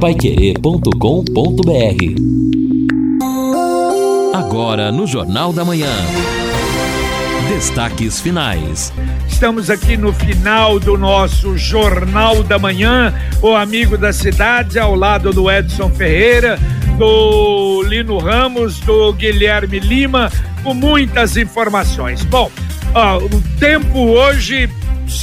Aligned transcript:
Paiquerê.com.br 0.00 0.94
Agora 4.32 4.92
no 4.92 5.08
Jornal 5.08 5.52
da 5.52 5.64
Manhã. 5.64 5.90
Destaques 7.48 8.20
finais. 8.20 8.92
Estamos 9.26 9.68
aqui 9.70 9.96
no 9.96 10.12
final 10.12 10.78
do 10.78 10.96
nosso 10.96 11.58
Jornal 11.58 12.44
da 12.44 12.60
Manhã, 12.60 13.12
o 13.42 13.56
amigo 13.56 13.98
da 13.98 14.12
cidade, 14.12 14.78
ao 14.78 14.94
lado 14.94 15.32
do 15.32 15.50
Edson 15.50 15.90
Ferreira, 15.90 16.60
do 16.96 17.82
Lino 17.82 18.18
Ramos, 18.18 18.78
do 18.78 19.12
Guilherme 19.12 19.80
Lima, 19.80 20.30
com 20.62 20.74
muitas 20.74 21.36
informações. 21.36 22.22
Bom, 22.22 22.52
ó, 22.94 23.18
o 23.18 23.42
tempo 23.58 23.98
hoje 23.98 24.70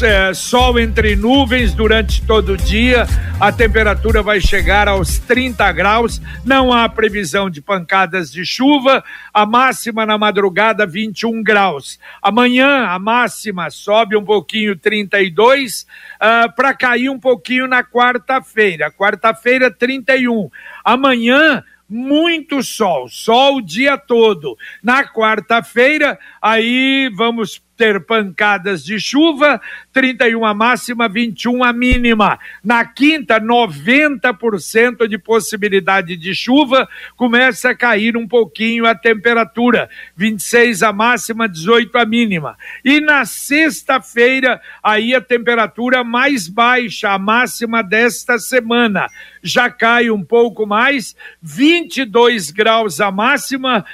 é, 0.02 0.34
sol 0.34 0.80
entre 0.80 1.16
nuvens 1.16 1.74
durante 1.74 2.22
todo 2.26 2.54
o 2.54 2.58
dia, 2.58 3.06
a 3.40 3.52
temperatura 3.52 4.24
vai 4.24 4.42
chegar 4.42 4.88
aos 4.88 5.20
30 5.20 5.72
graus, 5.74 6.22
não 6.44 6.74
há 6.74 6.90
previsão 6.90 7.50
de 7.50 7.62
pancadas 7.62 8.32
de 8.32 8.44
chuva, 8.46 9.04
a 9.34 9.46
máxima 9.46 10.06
na 10.06 10.18
madrugada 10.18 10.88
21 10.88 11.44
graus. 11.44 12.00
Amanhã 12.22 12.88
a 12.88 12.98
máxima 12.98 13.70
sobe 13.70 14.18
um 14.18 14.26
pouquinho, 14.26 14.76
32, 14.76 15.84
uh, 16.16 16.54
para 16.56 16.74
cair 16.74 17.10
um 17.10 17.20
pouquinho 17.20 17.68
na 17.68 17.84
quarta-feira. 17.84 18.92
Quarta-feira, 18.92 19.70
31. 19.70 20.50
Amanhã 20.84 21.64
muito 21.88 22.64
sol, 22.64 23.08
sol 23.08 23.58
o 23.58 23.62
dia 23.62 23.98
todo. 23.98 24.58
Na 24.84 25.04
quarta-feira, 25.04 26.18
aí 26.42 27.10
vamos 27.16 27.64
ter 27.78 28.02
pancadas 28.06 28.84
de 28.84 29.00
chuva, 29.00 29.62
31 29.92 30.46
a 30.46 30.54
máxima, 30.54 31.10
21 31.10 31.64
a 31.64 31.74
mínima. 31.74 32.40
Na 32.64 32.86
quinta, 32.86 33.40
90% 33.40 35.08
de 35.08 35.18
possibilidade 35.18 36.16
de 36.16 36.34
chuva, 36.34 36.88
começa 37.16 37.70
a 37.70 37.76
cair 37.76 38.16
um 38.16 38.28
pouquinho 38.28 38.86
a 38.86 38.96
temperatura, 38.96 39.90
26 40.16 40.84
a 40.84 40.94
máxima, 40.94 41.50
18 41.50 41.98
a 41.98 42.06
mínima. 42.06 42.58
E 42.84 43.00
na 43.00 43.26
sexta-feira, 43.26 44.62
aí 44.82 45.14
a 45.14 45.22
temperatura 45.22 46.04
mais 46.04 46.48
baixa, 46.48 47.10
a 47.10 47.20
máxima 47.20 47.84
desta 47.84 48.40
semana, 48.40 49.08
já 49.42 49.70
cai 49.70 50.10
um 50.10 50.24
pouco 50.24 50.66
mais, 50.66 51.16
22 51.42 52.52
graus 52.52 53.00
a 53.00 53.12
máxima, 53.12 53.86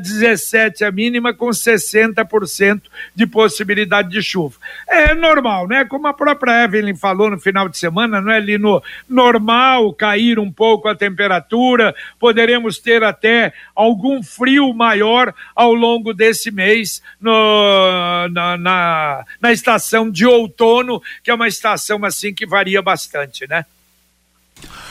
17 0.00 0.84
eh, 0.84 0.86
a 0.86 0.92
mínima, 0.92 1.34
com 1.34 1.48
60% 1.48 2.82
de 3.14 3.26
possibilidade 3.30 4.10
de 4.10 4.22
chuva. 4.22 4.56
É 4.88 5.14
normal, 5.14 5.68
né? 5.68 5.84
Como 5.84 6.06
a 6.06 6.12
própria 6.12 6.64
Evelyn 6.64 6.96
falou 6.96 7.30
no 7.30 7.38
final 7.38 7.68
de 7.68 7.78
semana, 7.78 8.20
não 8.20 8.32
é, 8.32 8.40
Lino? 8.40 8.82
Normal 9.08 9.92
cair 9.94 10.38
um 10.38 10.50
pouco 10.50 10.88
a 10.88 10.94
temperatura, 10.94 11.94
poderemos 12.18 12.78
ter 12.78 13.02
até 13.02 13.52
algum 13.74 14.22
frio 14.22 14.74
maior 14.74 15.34
ao 15.54 15.72
longo 15.72 16.12
desse 16.12 16.50
mês 16.50 17.02
no, 17.20 18.28
na, 18.28 18.56
na, 18.56 19.24
na 19.40 19.52
estação 19.52 20.10
de 20.10 20.26
outono, 20.26 21.00
que 21.22 21.30
é 21.30 21.34
uma 21.34 21.48
estação 21.48 22.04
assim 22.04 22.34
que 22.34 22.46
varia 22.46 22.82
bastante, 22.82 23.46
né? 23.48 23.64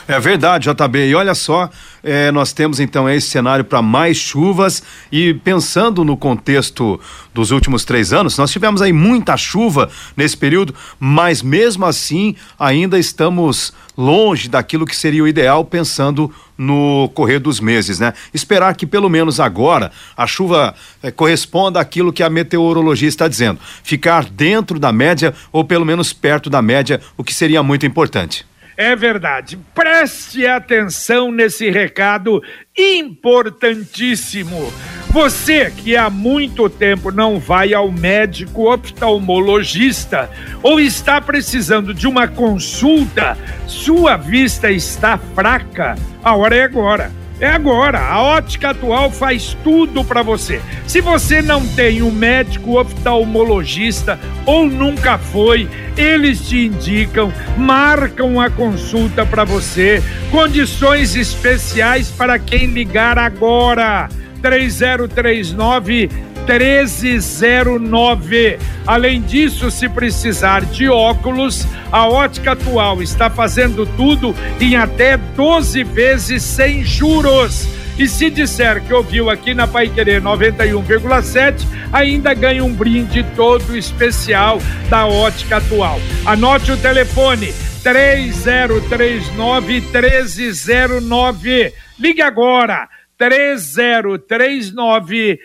É 0.09 0.19
verdade, 0.19 0.67
JB. 0.67 1.09
E 1.09 1.13
olha 1.13 1.35
só, 1.35 1.69
é, 2.03 2.31
nós 2.31 2.51
temos 2.51 2.79
então 2.79 3.07
esse 3.07 3.29
cenário 3.29 3.63
para 3.63 3.79
mais 3.79 4.17
chuvas 4.17 4.81
e 5.11 5.35
pensando 5.35 6.03
no 6.03 6.17
contexto 6.17 6.99
dos 7.31 7.51
últimos 7.51 7.85
três 7.85 8.11
anos, 8.11 8.35
nós 8.35 8.51
tivemos 8.51 8.81
aí 8.81 8.91
muita 8.91 9.37
chuva 9.37 9.87
nesse 10.17 10.35
período, 10.35 10.73
mas 10.99 11.43
mesmo 11.43 11.85
assim 11.85 12.35
ainda 12.57 12.97
estamos 12.97 13.71
longe 13.95 14.49
daquilo 14.49 14.83
que 14.83 14.95
seria 14.95 15.23
o 15.23 15.27
ideal 15.27 15.63
pensando 15.63 16.33
no 16.57 17.11
correr 17.13 17.37
dos 17.37 17.59
meses, 17.59 17.99
né? 17.99 18.13
Esperar 18.33 18.75
que 18.75 18.87
pelo 18.87 19.09
menos 19.09 19.39
agora 19.39 19.91
a 20.17 20.25
chuva 20.25 20.73
é, 21.03 21.11
corresponda 21.11 21.79
àquilo 21.79 22.11
que 22.11 22.23
a 22.23 22.31
meteorologia 22.31 23.07
está 23.07 23.27
dizendo, 23.27 23.59
ficar 23.83 24.25
dentro 24.25 24.79
da 24.79 24.91
média 24.91 25.35
ou 25.51 25.63
pelo 25.63 25.85
menos 25.85 26.13
perto 26.13 26.49
da 26.49 26.63
média, 26.63 26.99
o 27.15 27.23
que 27.23 27.33
seria 27.33 27.61
muito 27.61 27.85
importante. 27.85 28.48
É 28.81 28.95
verdade. 28.95 29.59
Preste 29.75 30.47
atenção 30.47 31.33
nesse 31.33 31.69
recado 31.69 32.41
importantíssimo. 32.77 34.71
Você 35.09 35.69
que 35.69 35.97
há 35.97 36.09
muito 36.09 36.69
tempo 36.69 37.11
não 37.11 37.41
vai 37.41 37.73
ao 37.73 37.91
médico 37.91 38.71
oftalmologista 38.71 40.29
ou 40.63 40.79
está 40.79 41.19
precisando 41.19 41.93
de 41.93 42.07
uma 42.07 42.25
consulta, 42.25 43.37
sua 43.67 44.15
vista 44.15 44.71
está 44.71 45.17
fraca, 45.17 45.95
a 46.23 46.33
hora 46.33 46.55
é 46.55 46.63
agora. 46.63 47.18
É 47.39 47.47
agora. 47.47 47.99
A 47.99 48.21
ótica 48.21 48.71
atual 48.71 49.09
faz 49.09 49.55
tudo 49.63 50.03
para 50.03 50.21
você. 50.21 50.61
Se 50.85 50.99
você 50.99 51.41
não 51.41 51.65
tem 51.67 52.01
um 52.01 52.11
médico 52.11 52.79
oftalmologista 52.79 54.19
ou 54.45 54.65
nunca 54.65 55.17
foi, 55.17 55.69
eles 55.95 56.47
te 56.47 56.67
indicam, 56.67 57.31
marcam 57.57 58.41
a 58.41 58.49
consulta 58.49 59.25
para 59.25 59.43
você. 59.43 60.03
Condições 60.31 61.15
especiais 61.15 62.09
para 62.09 62.37
quem 62.37 62.67
ligar 62.67 63.17
agora. 63.17 64.09
3039 64.41 66.09
1309. 66.57 68.57
Além 68.87 69.21
disso, 69.21 69.69
se 69.69 69.87
precisar 69.87 70.65
de 70.65 70.89
óculos, 70.89 71.67
a 71.91 72.07
Ótica 72.07 72.53
Atual 72.53 73.03
está 73.03 73.29
fazendo 73.29 73.85
tudo 73.85 74.35
em 74.59 74.75
até 74.75 75.17
12 75.17 75.83
vezes 75.83 76.41
sem 76.41 76.83
juros. 76.83 77.67
E 77.99 78.07
se 78.07 78.29
disser 78.29 78.81
que 78.81 78.93
ouviu 78.93 79.29
aqui 79.29 79.53
na 79.53 79.67
Pai 79.67 79.89
Querer 79.89 80.21
91,7, 80.21 81.67
ainda 81.91 82.33
ganha 82.33 82.63
um 82.63 82.73
brinde 82.73 83.25
todo 83.35 83.77
especial 83.77 84.61
da 84.89 85.05
Ótica 85.05 85.57
Atual. 85.57 85.99
Anote 86.25 86.71
o 86.71 86.77
telefone 86.77 87.53
3039 87.83 89.81
1309. 89.81 91.73
Ligue 91.99 92.21
agora 92.21 92.87
3039 93.17 94.23
1309. 94.29 95.39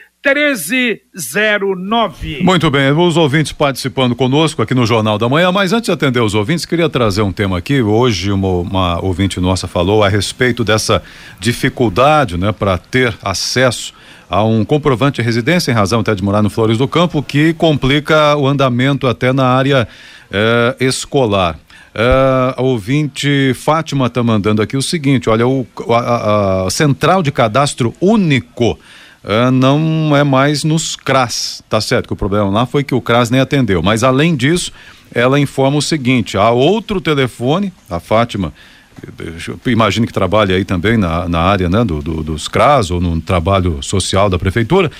Muito 2.43 2.71
bem, 2.71 2.91
os 2.93 3.15
ouvintes 3.15 3.53
participando 3.53 4.17
conosco 4.17 4.63
aqui 4.63 4.75
no 4.75 4.87
Jornal 4.87 5.19
da 5.19 5.29
Manhã, 5.29 5.53
mas 5.53 5.75
antes 5.75 5.85
de 5.85 5.93
atender 5.93 6.21
os 6.21 6.35
ouvintes, 6.35 6.65
queria 6.65 6.89
trazer 6.89 7.21
um 7.21 7.31
tema 7.31 7.59
aqui. 7.59 7.83
Hoje, 7.83 8.33
uma, 8.33 8.49
uma 8.49 9.05
ouvinte 9.05 9.39
nossa 9.39 9.69
falou 9.69 10.03
a 10.03 10.09
respeito 10.09 10.65
dessa 10.65 11.03
dificuldade, 11.39 12.39
né, 12.39 12.53
para 12.53 12.79
ter 12.79 13.15
acesso 13.23 13.93
a 14.31 14.43
um 14.43 14.65
comprovante 14.65 15.21
de 15.21 15.23
residência, 15.27 15.71
em 15.71 15.75
razão 15.75 16.01
até 16.01 16.15
de 16.15 16.25
morar 16.25 16.41
no 16.41 16.49
Flores 16.49 16.79
do 16.79 16.89
Campo, 16.89 17.23
que 17.23 17.53
complica 17.53 18.35
o 18.35 18.49
andamento 18.49 19.07
até 19.07 19.31
na 19.31 19.45
área 19.45 19.87
eh, 20.33 20.77
escolar. 20.81 21.59
Uh, 21.95 22.51
a 22.57 22.63
ouvinte 22.63 23.53
Fátima 23.55 24.07
está 24.07 24.21
mandando 24.21 24.61
aqui 24.61 24.77
o 24.77 24.83
seguinte: 24.83 25.31
olha, 25.31 25.47
o, 25.47 25.65
a, 25.91 26.65
a, 26.67 26.71
central 26.71 27.23
de 27.23 27.31
cadastro 27.31 27.95
único 28.01 28.77
uh, 29.25 29.51
não 29.51 30.15
é 30.17 30.23
mais 30.23 30.65
nos 30.65 30.97
CRAS, 30.97 31.63
tá 31.69 31.81
certo? 31.81 32.07
Que 32.07 32.13
o 32.13 32.17
problema 32.17 32.49
lá 32.49 32.67
foi 32.67 32.85
que 32.85 32.95
o 32.95 33.01
CRAS 33.01 33.31
nem 33.31 33.41
atendeu. 33.41 33.83
Mas 33.83 34.05
além 34.05 34.37
disso, 34.37 34.73
ela 35.15 35.41
informa 35.41 35.79
o 35.79 35.83
seguinte: 35.83 36.37
há 36.37 36.51
outro 36.51 37.01
telefone, 37.01 37.73
a 37.89 37.99
Fátima. 37.99 38.53
Imagino 39.67 40.07
que 40.07 40.13
trabalha 40.13 40.55
aí 40.55 40.65
também 40.65 40.97
na, 40.97 41.29
na 41.29 41.41
área 41.41 41.69
né, 41.69 41.85
do, 41.85 42.01
do, 42.01 42.23
dos 42.23 42.47
CRAS 42.47 42.91
ou 42.91 43.01
no 43.01 43.21
trabalho 43.21 43.83
social 43.83 44.31
da 44.31 44.39
prefeitura 44.39 44.91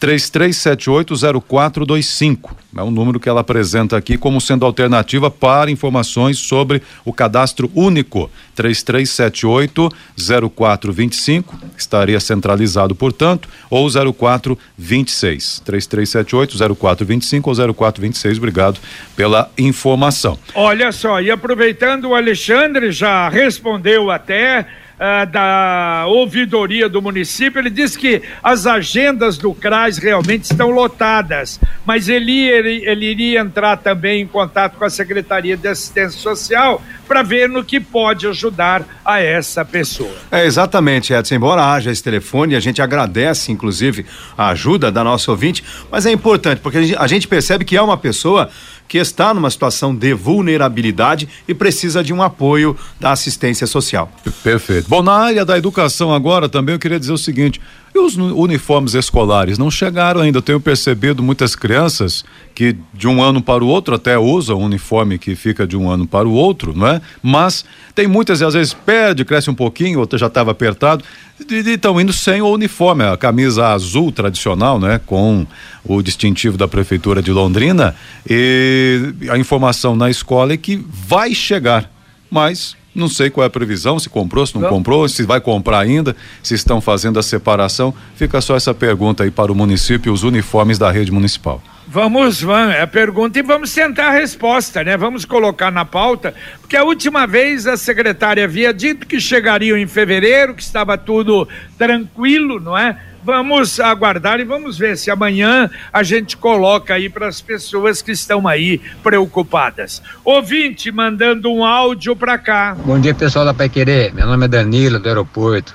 33780425. 0.00 2.50
É 2.76 2.82
o 2.82 2.90
número 2.90 3.18
que 3.18 3.26
ela 3.28 3.40
apresenta 3.40 3.96
aqui 3.96 4.16
como 4.18 4.40
sendo 4.40 4.66
alternativa 4.66 5.30
para 5.30 5.70
informações 5.70 6.38
sobre 6.38 6.82
o 7.04 7.12
cadastro 7.12 7.70
único. 7.74 8.28
33780425, 8.56 11.44
estaria 11.76 12.18
centralizado, 12.20 12.94
portanto, 12.94 13.48
ou 13.70 13.88
0426. 13.88 15.62
33780425 15.66 17.46
ou 17.46 17.54
0426. 17.74 18.38
Obrigado 18.38 18.78
pela 19.14 19.50
informação. 19.56 20.38
Olha 20.54 20.92
só, 20.92 21.20
e 21.20 21.30
aproveitando, 21.30 22.10
o 22.10 22.14
Alexandre 22.14 22.92
já 22.92 23.28
respondeu 23.28 24.10
até 24.10 24.66
uh, 24.96 25.30
da 25.30 26.04
ouvidoria 26.08 26.88
do 26.88 27.00
município, 27.00 27.58
ele 27.58 27.70
disse 27.70 27.98
que 27.98 28.22
as 28.42 28.66
agendas 28.66 29.38
do 29.38 29.54
CRAS 29.54 29.98
realmente 29.98 30.44
estão 30.44 30.70
lotadas, 30.70 31.60
mas 31.84 32.08
ele, 32.08 32.46
ele, 32.48 32.84
ele 32.86 33.06
iria 33.06 33.40
entrar 33.40 33.76
também 33.76 34.22
em 34.22 34.26
contato 34.26 34.76
com 34.76 34.84
a 34.84 34.90
Secretaria 34.90 35.56
de 35.56 35.68
Assistência 35.68 36.18
Social 36.18 36.82
para 37.06 37.22
ver 37.22 37.48
no 37.48 37.62
que 37.62 37.78
pode 37.78 38.26
ajudar 38.26 38.84
a 39.04 39.20
essa 39.20 39.64
pessoa. 39.64 40.12
É 40.30 40.44
exatamente, 40.44 41.12
Edson. 41.12 41.36
Embora 41.36 41.64
haja 41.72 41.90
esse 41.90 42.02
telefone, 42.02 42.56
a 42.56 42.60
gente 42.60 42.82
agradece, 42.82 43.52
inclusive, 43.52 44.04
a 44.36 44.48
ajuda 44.48 44.90
da 44.90 45.04
nossa 45.04 45.30
ouvinte, 45.30 45.62
mas 45.90 46.04
é 46.04 46.10
importante, 46.10 46.60
porque 46.60 46.96
a 46.98 47.06
gente 47.06 47.28
percebe 47.28 47.64
que 47.64 47.76
é 47.76 47.82
uma 47.82 47.96
pessoa 47.96 48.50
que 48.88 48.98
está 48.98 49.32
numa 49.32 49.50
situação 49.50 49.94
de 49.94 50.14
vulnerabilidade 50.14 51.28
e 51.46 51.54
precisa 51.54 52.02
de 52.02 52.12
um 52.12 52.22
apoio 52.22 52.76
da 53.00 53.12
assistência 53.12 53.66
social. 53.66 54.10
Perfeito. 54.42 54.88
Bom, 54.88 55.02
na 55.02 55.12
área 55.12 55.44
da 55.44 55.56
educação 55.58 56.12
agora 56.12 56.48
também 56.48 56.74
eu 56.74 56.78
queria 56.78 56.98
dizer 56.98 57.12
o 57.12 57.18
seguinte: 57.18 57.60
e 57.96 57.98
os 57.98 58.16
uniformes 58.16 58.94
escolares 58.94 59.56
não 59.56 59.70
chegaram 59.70 60.20
ainda. 60.20 60.38
Eu 60.38 60.42
tenho 60.42 60.60
percebido 60.60 61.22
muitas 61.22 61.56
crianças 61.56 62.24
que 62.54 62.76
de 62.92 63.08
um 63.08 63.22
ano 63.22 63.42
para 63.42 63.64
o 63.64 63.66
outro 63.66 63.94
até 63.94 64.18
usam 64.18 64.60
um 64.60 64.64
uniforme 64.64 65.18
que 65.18 65.34
fica 65.34 65.66
de 65.66 65.76
um 65.76 65.90
ano 65.90 66.06
para 66.06 66.28
o 66.28 66.32
outro, 66.32 66.76
não 66.76 66.86
é? 66.86 67.00
Mas 67.22 67.64
tem 67.94 68.06
muitas 68.06 68.40
e 68.40 68.44
às 68.44 68.54
vezes 68.54 68.74
perde, 68.74 69.24
cresce 69.24 69.48
um 69.50 69.54
pouquinho, 69.54 69.98
outra 69.98 70.18
já 70.18 70.26
estava 70.26 70.50
apertado 70.50 71.02
estão 71.38 72.00
indo 72.00 72.12
sem 72.12 72.40
o 72.40 72.48
uniforme, 72.48 73.04
a 73.04 73.16
camisa 73.16 73.68
azul 73.68 74.10
tradicional, 74.10 74.80
né? 74.80 75.00
Com 75.04 75.46
o 75.84 76.02
distintivo 76.02 76.56
da 76.56 76.66
prefeitura 76.66 77.22
de 77.22 77.30
Londrina 77.30 77.94
e 78.28 79.14
a 79.30 79.38
informação 79.38 79.94
na 79.94 80.10
escola 80.10 80.52
é 80.52 80.56
que 80.56 80.84
vai 80.90 81.34
chegar, 81.34 81.90
mas 82.30 82.76
não 82.94 83.08
sei 83.08 83.28
qual 83.28 83.44
é 83.44 83.46
a 83.46 83.50
previsão, 83.50 83.98
se 83.98 84.08
comprou, 84.08 84.46
se 84.46 84.54
não, 84.54 84.62
não, 84.62 84.70
comprou, 84.70 85.06
se 85.08 85.22
vai 85.24 85.40
comprar 85.40 85.80
ainda, 85.80 86.16
se 86.42 86.54
estão 86.54 86.80
fazendo 86.80 87.18
a 87.18 87.22
separação. 87.22 87.92
Fica 88.16 88.40
só 88.40 88.56
essa 88.56 88.72
pergunta 88.72 89.22
aí 89.22 89.30
para 89.30 89.52
o 89.52 89.54
município, 89.54 90.12
os 90.12 90.22
uniformes 90.22 90.78
da 90.78 90.90
rede 90.90 91.12
municipal. 91.12 91.62
Vamos, 91.88 92.42
vamos, 92.42 92.74
é 92.74 92.82
a 92.82 92.86
pergunta 92.86 93.38
e 93.38 93.42
vamos 93.42 93.72
tentar 93.72 94.08
a 94.08 94.10
resposta, 94.10 94.82
né? 94.82 94.96
Vamos 94.96 95.24
colocar 95.24 95.70
na 95.70 95.84
pauta, 95.84 96.34
porque 96.60 96.76
a 96.76 96.82
última 96.82 97.26
vez 97.26 97.64
a 97.64 97.76
secretária 97.76 98.42
havia 98.42 98.74
dito 98.74 99.06
que 99.06 99.20
chegariam 99.20 99.78
em 99.78 99.86
fevereiro, 99.86 100.54
que 100.54 100.62
estava 100.62 100.98
tudo 100.98 101.48
tranquilo, 101.78 102.58
não 102.58 102.76
é? 102.76 102.98
Vamos 103.22 103.78
aguardar 103.78 104.40
e 104.40 104.44
vamos 104.44 104.76
ver 104.76 104.96
se 104.96 105.12
amanhã 105.12 105.70
a 105.92 106.02
gente 106.02 106.36
coloca 106.36 106.94
aí 106.94 107.08
para 107.08 107.28
as 107.28 107.40
pessoas 107.40 108.02
que 108.02 108.10
estão 108.10 108.48
aí 108.48 108.80
preocupadas. 109.02 110.02
Ouvinte 110.24 110.90
mandando 110.90 111.52
um 111.52 111.64
áudio 111.64 112.16
para 112.16 112.36
cá. 112.36 112.76
Bom 112.84 112.98
dia, 112.98 113.14
pessoal 113.14 113.44
da 113.44 113.54
Pai 113.54 113.68
Querer. 113.68 114.12
Meu 114.12 114.26
nome 114.26 114.44
é 114.44 114.48
Danilo, 114.48 114.98
do 114.98 115.08
aeroporto. 115.08 115.74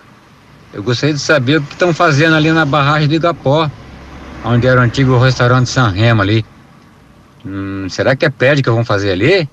Eu 0.74 0.84
gostaria 0.84 1.14
de 1.14 1.22
saber 1.22 1.60
o 1.60 1.62
que 1.62 1.74
estão 1.74 1.94
fazendo 1.94 2.36
ali 2.36 2.52
na 2.52 2.66
barragem 2.66 3.08
de 3.08 3.16
Igapó, 3.16 3.70
onde 4.44 4.68
era 4.68 4.80
o 4.80 4.84
antigo 4.84 5.18
restaurante 5.18 5.70
San 5.70 5.90
Remo 5.90 6.22
ali. 6.22 6.46
Hum, 7.46 7.88
será 7.90 8.16
que 8.16 8.26
é 8.26 8.30
prédio 8.30 8.64
que 8.64 8.70
vão 8.70 8.86
fazer 8.86 9.12
ali? 9.12 9.50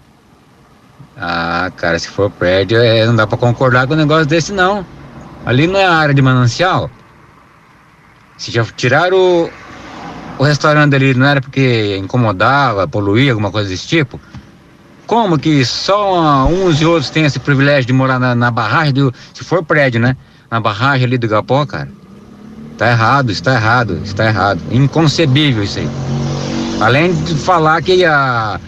Ah, 1.16 1.70
cara, 1.76 1.98
se 1.98 2.08
for 2.08 2.30
prédio, 2.30 2.78
é, 2.78 3.04
não 3.06 3.16
dá 3.16 3.26
para 3.26 3.38
concordar 3.38 3.86
com 3.86 3.94
um 3.94 3.96
negócio 3.96 4.26
desse 4.26 4.52
não. 4.52 4.84
Ali 5.44 5.66
não 5.66 5.78
é 5.78 5.84
a 5.84 5.94
área 5.94 6.14
de 6.14 6.22
manancial. 6.22 6.90
Se 8.36 8.50
já 8.50 8.64
tiraram 8.64 9.16
o, 9.16 9.50
o 10.38 10.44
restaurante 10.44 10.94
ali, 10.94 11.14
não 11.14 11.26
era 11.26 11.40
porque 11.40 11.96
incomodava, 11.96 12.86
poluía, 12.86 13.32
alguma 13.32 13.50
coisa 13.50 13.68
desse 13.68 13.86
tipo? 13.86 14.20
Como 15.06 15.38
que 15.38 15.64
só 15.64 16.46
uns 16.46 16.80
e 16.80 16.86
outros 16.86 17.10
têm 17.10 17.24
esse 17.24 17.40
privilégio 17.40 17.86
de 17.86 17.92
morar 17.92 18.20
na, 18.20 18.34
na 18.34 18.50
barragem, 18.50 18.92
do, 18.92 19.12
se 19.32 19.42
for 19.42 19.64
prédio, 19.64 20.00
né? 20.00 20.16
Na 20.50 20.60
barragem 20.60 21.06
ali 21.06 21.18
do 21.18 21.26
Gapó, 21.26 21.64
cara? 21.66 21.88
Tá 22.78 22.92
errado, 22.92 23.32
está 23.32 23.54
errado, 23.54 24.00
está 24.04 24.24
errado. 24.24 24.60
Inconcebível 24.70 25.64
isso 25.64 25.80
aí. 25.80 25.90
Além 26.80 27.12
de 27.12 27.34
falar 27.34 27.82
que 27.82 28.04
a, 28.04 28.60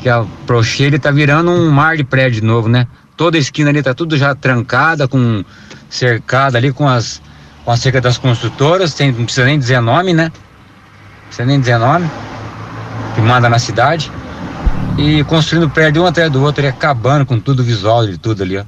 que 0.00 0.08
a 0.08 0.24
Procheira 0.44 0.98
tá 0.98 1.12
virando 1.12 1.52
um 1.52 1.70
mar 1.70 1.96
de 1.96 2.02
prédio 2.02 2.40
de 2.40 2.46
novo, 2.46 2.68
né? 2.68 2.88
Toda 3.16 3.38
a 3.38 3.40
esquina 3.40 3.70
ali 3.70 3.80
tá 3.84 3.94
tudo 3.94 4.16
já 4.16 4.34
trancada, 4.34 5.06
com 5.06 5.44
cercada 5.88 6.58
ali 6.58 6.72
com 6.72 6.88
as 6.88 7.22
com 7.64 7.70
a 7.70 7.76
cerca 7.76 8.00
das 8.00 8.16
construtoras, 8.18 8.94
tem, 8.94 9.10
não 9.10 9.24
precisa 9.24 9.46
nem 9.46 9.58
dizer 9.58 9.80
nome, 9.80 10.12
né? 10.12 10.24
Não 10.24 11.26
precisa 11.26 11.46
nem 11.46 11.58
dizer 11.58 11.78
nome, 11.78 12.08
que 13.14 13.20
manda 13.20 13.48
na 13.48 13.58
cidade. 13.58 14.10
E 14.98 15.22
construindo 15.24 15.70
prédio 15.70 16.02
um 16.02 16.06
atrás 16.06 16.30
do 16.30 16.42
outro 16.42 16.64
e 16.64 16.68
acabando 16.68 17.26
com 17.26 17.38
tudo 17.38 17.60
o 17.60 17.64
visual 17.64 18.06
de 18.06 18.18
tudo 18.18 18.42
ali, 18.42 18.58
ó. 18.58 18.64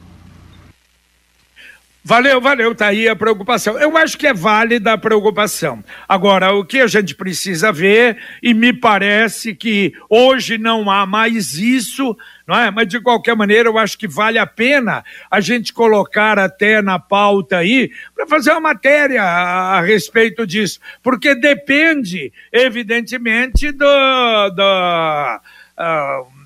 Valeu, 2.08 2.40
valeu, 2.40 2.74
tá 2.74 2.86
aí 2.86 3.06
a 3.06 3.14
preocupação. 3.14 3.78
Eu 3.78 3.94
acho 3.94 4.16
que 4.16 4.26
é 4.26 4.32
válida 4.32 4.94
a 4.94 4.96
preocupação. 4.96 5.84
Agora, 6.08 6.54
o 6.54 6.64
que 6.64 6.80
a 6.80 6.86
gente 6.86 7.14
precisa 7.14 7.70
ver, 7.70 8.16
e 8.42 8.54
me 8.54 8.72
parece 8.72 9.54
que 9.54 9.92
hoje 10.08 10.56
não 10.56 10.90
há 10.90 11.04
mais 11.04 11.58
isso, 11.58 12.16
não 12.46 12.58
é? 12.58 12.70
Mas 12.70 12.88
de 12.88 12.98
qualquer 12.98 13.36
maneira, 13.36 13.68
eu 13.68 13.76
acho 13.76 13.98
que 13.98 14.08
vale 14.08 14.38
a 14.38 14.46
pena 14.46 15.04
a 15.30 15.38
gente 15.38 15.70
colocar 15.70 16.38
até 16.38 16.80
na 16.80 16.98
pauta 16.98 17.58
aí 17.58 17.90
para 18.14 18.26
fazer 18.26 18.52
uma 18.52 18.60
matéria 18.60 19.22
a, 19.22 19.76
a, 19.76 19.80
respeito 19.82 20.46
disso, 20.46 20.80
porque 21.02 21.34
depende, 21.34 22.32
evidentemente, 22.50 23.70
do. 23.70 23.84
do 24.56 25.40
uh, 25.78 26.37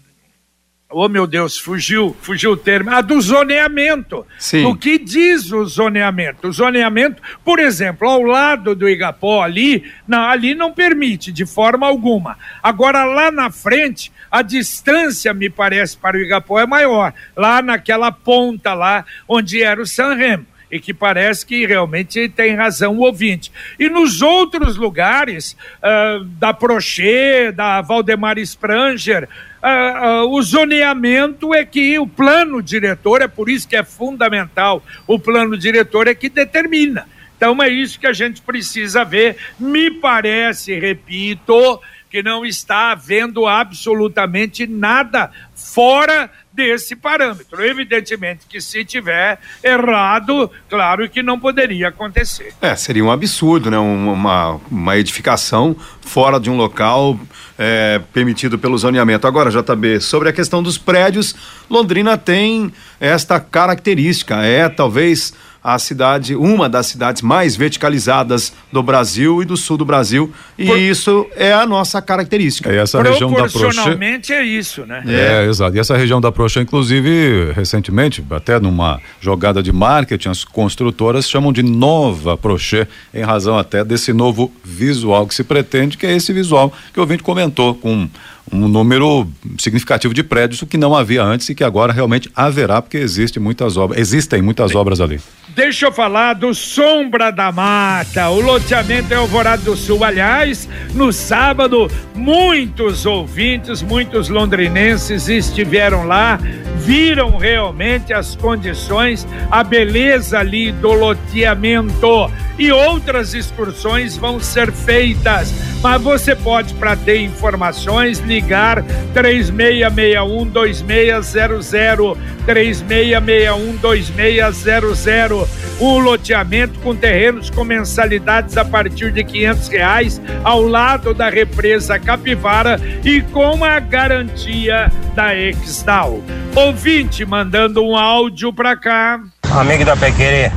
Oh, 0.94 1.08
meu 1.08 1.26
Deus, 1.26 1.58
fugiu, 1.58 2.14
fugiu 2.20 2.52
o 2.52 2.56
termo. 2.56 2.90
Ah, 2.90 3.00
do 3.00 3.18
zoneamento. 3.20 4.26
Sim. 4.38 4.66
O 4.66 4.76
que 4.76 4.98
diz 4.98 5.50
o 5.50 5.64
zoneamento? 5.64 6.46
O 6.46 6.52
zoneamento, 6.52 7.22
por 7.42 7.58
exemplo, 7.58 8.06
ao 8.06 8.22
lado 8.22 8.74
do 8.74 8.88
Igapó 8.88 9.42
ali, 9.42 9.90
não, 10.06 10.22
ali 10.22 10.54
não 10.54 10.72
permite 10.72 11.32
de 11.32 11.46
forma 11.46 11.86
alguma. 11.86 12.36
Agora, 12.62 13.04
lá 13.04 13.30
na 13.30 13.50
frente, 13.50 14.12
a 14.30 14.42
distância, 14.42 15.32
me 15.32 15.48
parece, 15.48 15.96
para 15.96 16.16
o 16.16 16.20
Igapó 16.20 16.60
é 16.60 16.66
maior. 16.66 17.14
Lá 17.34 17.62
naquela 17.62 18.12
ponta 18.12 18.74
lá, 18.74 19.04
onde 19.26 19.62
era 19.62 19.80
o 19.80 19.86
San 19.86 20.14
Remo 20.14 20.51
e 20.72 20.80
que 20.80 20.94
parece 20.94 21.44
que 21.44 21.66
realmente 21.66 22.30
tem 22.30 22.56
razão 22.56 22.96
o 22.96 23.02
ouvinte. 23.02 23.52
E 23.78 23.90
nos 23.90 24.22
outros 24.22 24.78
lugares, 24.78 25.54
uh, 25.82 26.24
da 26.24 26.54
Prochê, 26.54 27.52
da 27.52 27.82
Valdemar 27.82 28.38
Spranger, 28.38 29.28
uh, 29.62 30.24
uh, 30.24 30.34
o 30.34 30.42
zoneamento 30.42 31.54
é 31.54 31.62
que 31.66 31.98
o 31.98 32.06
plano 32.06 32.62
diretor, 32.62 33.20
é 33.20 33.28
por 33.28 33.50
isso 33.50 33.68
que 33.68 33.76
é 33.76 33.84
fundamental, 33.84 34.82
o 35.06 35.18
plano 35.18 35.58
diretor 35.58 36.08
é 36.08 36.14
que 36.14 36.30
determina. 36.30 37.06
Então 37.36 37.62
é 37.62 37.68
isso 37.68 38.00
que 38.00 38.06
a 38.06 38.12
gente 38.12 38.40
precisa 38.40 39.04
ver. 39.04 39.36
Me 39.58 39.90
parece, 39.90 40.78
repito, 40.78 41.80
que 42.12 42.22
não 42.22 42.44
está 42.44 42.92
havendo 42.92 43.46
absolutamente 43.46 44.66
nada 44.66 45.30
fora 45.54 46.30
desse 46.52 46.94
parâmetro. 46.94 47.64
Evidentemente 47.64 48.44
que 48.46 48.60
se 48.60 48.84
tiver 48.84 49.40
errado, 49.64 50.50
claro 50.68 51.08
que 51.08 51.22
não 51.22 51.40
poderia 51.40 51.88
acontecer. 51.88 52.52
É, 52.60 52.76
seria 52.76 53.02
um 53.02 53.10
absurdo, 53.10 53.70
né? 53.70 53.78
Uma, 53.78 54.60
uma 54.70 54.98
edificação 54.98 55.74
fora 56.02 56.38
de 56.38 56.50
um 56.50 56.56
local 56.58 57.18
é, 57.58 57.98
permitido 58.12 58.58
pelo 58.58 58.76
zoneamento. 58.76 59.26
Agora, 59.26 59.50
JB, 59.50 59.98
sobre 60.02 60.28
a 60.28 60.34
questão 60.34 60.62
dos 60.62 60.76
prédios, 60.76 61.34
Londrina 61.70 62.18
tem 62.18 62.70
esta 63.00 63.40
característica, 63.40 64.44
é 64.44 64.68
talvez 64.68 65.32
a 65.62 65.78
cidade, 65.78 66.34
uma 66.34 66.68
das 66.68 66.86
cidades 66.86 67.22
mais 67.22 67.54
verticalizadas 67.54 68.52
do 68.72 68.82
Brasil 68.82 69.42
e 69.42 69.44
do 69.44 69.56
sul 69.56 69.76
do 69.76 69.84
Brasil. 69.84 70.32
E 70.58 70.66
Por... 70.66 70.78
isso 70.78 71.26
é 71.36 71.52
a 71.52 71.64
nossa 71.64 72.02
característica. 72.02 72.70
É 72.70 72.78
essa 72.78 73.00
região 73.00 73.30
da 73.30 73.42
Proproporcionalmente 73.44 74.32
é 74.32 74.42
isso, 74.42 74.84
né? 74.84 75.04
É, 75.06 75.44
é, 75.44 75.48
exato. 75.48 75.76
E 75.76 75.78
essa 75.78 75.96
região 75.96 76.20
da 76.20 76.32
Proxa, 76.32 76.60
inclusive, 76.60 77.52
recentemente, 77.52 78.24
até 78.30 78.58
numa 78.58 79.00
jogada 79.20 79.62
de 79.62 79.72
marketing, 79.72 80.30
as 80.30 80.44
construtoras 80.44 81.28
chamam 81.28 81.52
de 81.52 81.62
nova 81.62 82.36
Prochê, 82.36 82.88
em 83.14 83.22
razão 83.22 83.56
até 83.56 83.84
desse 83.84 84.12
novo 84.12 84.52
visual 84.64 85.26
que 85.26 85.34
se 85.34 85.44
pretende, 85.44 85.96
que 85.96 86.06
é 86.06 86.12
esse 86.12 86.32
visual 86.32 86.72
que 86.92 86.98
o 86.98 87.02
ouvinte 87.02 87.22
comentou, 87.22 87.74
com 87.74 88.08
um 88.50 88.68
número 88.68 89.26
significativo 89.58 90.12
de 90.12 90.22
prédios, 90.22 90.62
o 90.62 90.66
que 90.66 90.76
não 90.76 90.94
havia 90.94 91.22
antes 91.22 91.48
e 91.48 91.54
que 91.54 91.62
agora 91.62 91.92
realmente 91.92 92.30
haverá, 92.34 92.80
porque 92.80 92.96
existe 92.96 93.38
muitas 93.38 93.76
obras, 93.76 94.00
existem 94.00 94.42
muitas 94.42 94.74
obras 94.74 95.00
ali. 95.00 95.20
Deixa 95.54 95.86
eu 95.86 95.92
falar 95.92 96.32
do 96.32 96.54
Sombra 96.54 97.30
da 97.30 97.52
Mata, 97.52 98.30
o 98.30 98.40
loteamento 98.40 99.12
é 99.12 99.16
Alvorada 99.16 99.62
do 99.62 99.76
Sul. 99.76 100.02
Aliás, 100.02 100.66
no 100.94 101.12
sábado, 101.12 101.90
muitos 102.14 103.04
ouvintes, 103.04 103.82
muitos 103.82 104.30
londrinenses 104.30 105.28
estiveram 105.28 106.06
lá, 106.06 106.38
viram 106.78 107.36
realmente 107.36 108.14
as 108.14 108.34
condições, 108.34 109.26
a 109.50 109.62
beleza 109.62 110.38
ali 110.38 110.72
do 110.72 110.92
loteamento. 110.92 112.30
E 112.58 112.70
outras 112.72 113.34
excursões 113.34 114.16
vão 114.16 114.40
ser 114.40 114.72
feitas. 114.72 115.52
Mas 115.82 116.00
você 116.00 116.36
pode, 116.36 116.74
para 116.74 116.94
ter 116.94 117.20
informações, 117.20 118.20
ligar 118.32 118.82
3661 119.12 120.46
2600 120.46 122.18
3661 122.46 123.76
2600 123.76 125.48
o 125.78 125.98
loteamento 125.98 126.78
com 126.80 126.94
terrenos 126.94 127.50
com 127.50 127.64
mensalidades 127.64 128.56
a 128.56 128.64
partir 128.64 129.12
de 129.12 129.22
quinhentos 129.22 129.68
reais 129.68 130.20
ao 130.42 130.62
lado 130.62 131.12
da 131.12 131.28
represa 131.28 131.98
Capivara 131.98 132.80
e 133.04 133.20
com 133.20 133.64
a 133.64 133.78
garantia 133.78 134.90
da 135.14 135.34
Exdal. 135.34 136.22
Ouvinte 136.54 137.24
mandando 137.24 137.84
um 137.84 137.96
áudio 137.96 138.52
para 138.52 138.76
cá. 138.76 139.20
Amigo 139.50 139.84
da 139.84 139.96
Pequerê, 139.96 140.50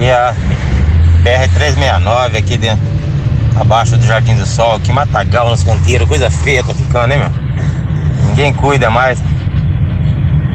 e 0.00 0.10
a 0.10 0.34
BR-369 1.22 2.38
aqui 2.38 2.56
dentro 2.56 2.97
abaixo 3.60 3.96
do 3.96 4.06
Jardim 4.06 4.36
do 4.36 4.46
Sol, 4.46 4.78
que 4.80 4.92
matagal 4.92 5.50
nos 5.50 5.62
canteiros, 5.62 6.08
coisa 6.08 6.30
feia 6.30 6.62
tá 6.64 6.74
ficando, 6.74 7.12
hein, 7.12 7.18
meu? 7.18 7.30
Ninguém 8.28 8.52
cuida 8.54 8.90
mais. 8.90 9.20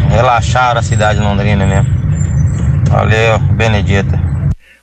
Relaxaram 0.10 0.80
a 0.80 0.84
cidade 0.84 1.20
de 1.20 1.26
Londrina 1.26 1.66
mesmo. 1.66 1.94
Valeu, 2.90 3.40
Benedita. 3.40 4.22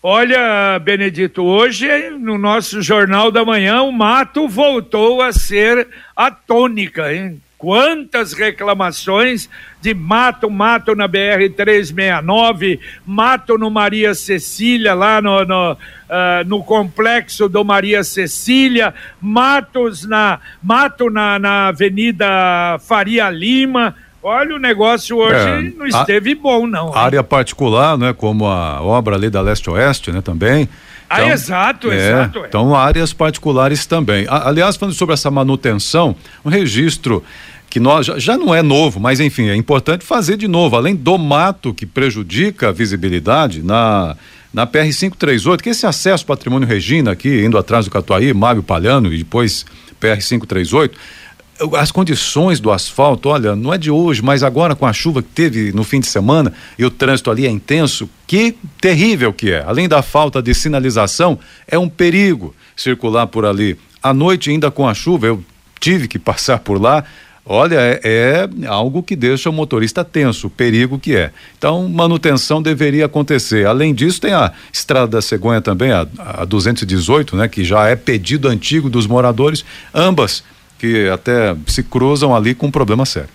Olha, 0.03 0.79
Benedito, 0.79 1.43
hoje 1.43 1.87
no 2.19 2.39
nosso 2.39 2.81
Jornal 2.81 3.31
da 3.31 3.45
Manhã 3.45 3.83
o 3.83 3.93
mato 3.93 4.49
voltou 4.49 5.21
a 5.21 5.33
ser 5.33 5.87
a 6.17 6.31
tônica, 6.31 7.13
hein? 7.13 7.41
Quantas 7.61 8.33
reclamações 8.33 9.47
de 9.83 9.93
mato, 9.93 10.49
mato 10.49 10.95
na 10.95 11.07
BR-369, 11.07 12.81
mato 13.05 13.59
no 13.59 13.71
Maria 13.71 14.15
Cecília, 14.15 14.95
lá 14.95 15.21
no, 15.21 15.45
no, 15.45 15.73
uh, 15.73 15.77
no 16.47 16.65
complexo 16.65 17.51
do 17.51 17.63
Maria 17.63 18.03
Cecília, 18.03 18.95
matos 19.21 20.07
na, 20.07 20.41
mato 20.63 21.11
na, 21.11 21.39
na 21.39 21.69
Avenida 21.69 22.27
Faria 22.81 23.29
Lima. 23.29 23.95
Olha, 24.23 24.57
o 24.57 24.59
negócio 24.59 25.19
hoje 25.19 25.35
é, 25.35 25.61
não 25.77 25.87
esteve 25.87 26.33
a, 26.33 26.37
bom, 26.37 26.67
não. 26.67 26.97
Área 26.97 27.23
particular, 27.23 27.99
né? 27.99 28.15
Como 28.15 28.47
a 28.47 28.81
obra 28.81 29.17
ali 29.17 29.29
da 29.29 29.43
Leste-Oeste, 29.43 30.11
né? 30.11 30.23
Também. 30.23 30.67
Ah, 31.11 31.17
então, 31.17 31.29
ah, 31.29 31.33
exato, 31.33 31.91
é, 31.91 31.97
exato. 31.97 32.39
É. 32.39 32.47
Então, 32.47 32.75
áreas 32.75 33.13
particulares 33.13 33.85
também. 33.85 34.27
aliás, 34.29 34.77
falando 34.77 34.95
sobre 34.95 35.13
essa 35.13 35.29
manutenção, 35.29 36.15
um 36.45 36.49
registro 36.49 37.25
que 37.69 37.81
nós 37.81 38.07
já, 38.07 38.39
não 38.39 38.55
é 38.55 38.63
novo, 38.63 39.01
mas 39.01 39.19
enfim, 39.19 39.49
é 39.49 39.57
importante 39.57 40.05
fazer 40.05 40.37
de 40.37 40.47
novo, 40.47 40.77
além 40.77 40.95
do 40.95 41.19
mato 41.19 41.75
que 41.75 41.85
prejudica 41.85 42.69
a 42.69 42.73
visibilidade 42.73 43.61
na 43.63 44.17
na 44.53 44.67
PR 44.67 44.91
538, 44.93 45.63
que 45.63 45.71
esse 45.71 45.87
acesso 45.87 46.27
patrimônio 46.27 46.67
Regina 46.67 47.13
aqui, 47.13 47.45
indo 47.45 47.57
atrás 47.57 47.85
do 47.85 47.91
Catuaí, 47.91 48.35
Mário 48.35 48.65
Palhano 48.65 49.13
e 49.13 49.19
depois 49.19 49.65
PR 50.01 50.19
538, 50.21 50.99
as 51.77 51.93
condições 51.93 52.61
do 52.61 52.71
asfalto, 52.71 53.29
olha, 53.29 53.55
não 53.55 53.73
é 53.73 53.79
de 53.79 53.91
hoje, 53.91 54.23
mas 54.23 54.43
agora 54.43 54.75
com 54.75 54.87
a 54.87 54.93
chuva 54.93 55.23
que 55.23 55.29
teve 55.29 55.73
no 55.73 55.85
fim 55.85 56.01
de 56.01 56.07
semana 56.07 56.53
e 56.79 56.85
o 56.85 56.91
trânsito 56.91 57.31
ali 57.31 57.47
é 57.47 57.51
intenso, 57.51 58.09
que 58.27 58.57
terrível 58.81 59.33
que 59.33 59.51
é. 59.51 59.63
Além 59.63 59.89
da 59.89 60.03
falta 60.03 60.43
de 60.43 60.55
sinalização, 60.55 61.39
é 61.69 61.79
um 61.79 61.89
perigo 61.89 62.55
circular 62.77 63.27
por 63.27 63.45
ali. 63.45 63.77
À 64.03 64.15
noite, 64.15 64.51
ainda 64.51 64.71
com 64.71 64.89
a 64.89 64.95
chuva, 64.95 65.27
eu 65.27 65.45
tive 65.79 66.09
que 66.09 66.19
passar 66.21 66.59
por 66.61 66.81
lá. 66.81 67.05
Olha, 67.45 67.79
é, 67.81 68.01
é, 68.05 68.67
algo 68.67 69.03
que 69.03 69.17
deixa 69.17 69.51
o 69.51 69.53
motorista 69.53 70.05
tenso, 70.05 70.47
o 70.47 70.51
perigo 70.51 70.99
que 70.99 71.17
é. 71.17 71.33
Então, 71.59 71.89
manutenção 71.89 72.63
deveria 72.63 73.07
acontecer. 73.07 73.67
Além 73.67 73.93
disso, 73.93 74.21
tem 74.21 74.33
a 74.33 74.53
Estrada 74.73 75.09
da 75.09 75.23
Cegonha 75.23 75.61
também, 75.61 75.91
a, 75.91 76.07
a 76.19 76.45
218, 76.45 77.37
né, 77.37 77.49
que 77.49 77.65
já 77.65 77.89
é 77.89 77.97
pedido 77.97 78.47
antigo 78.47 78.89
dos 78.89 79.07
moradores, 79.07 79.65
ambas 79.93 80.45
que 80.81 81.09
até 81.11 81.55
se 81.67 81.83
cruzam 81.83 82.35
ali 82.35 82.55
com 82.55 82.69
um 82.69 82.71
problema 82.71 83.05
sério. 83.05 83.29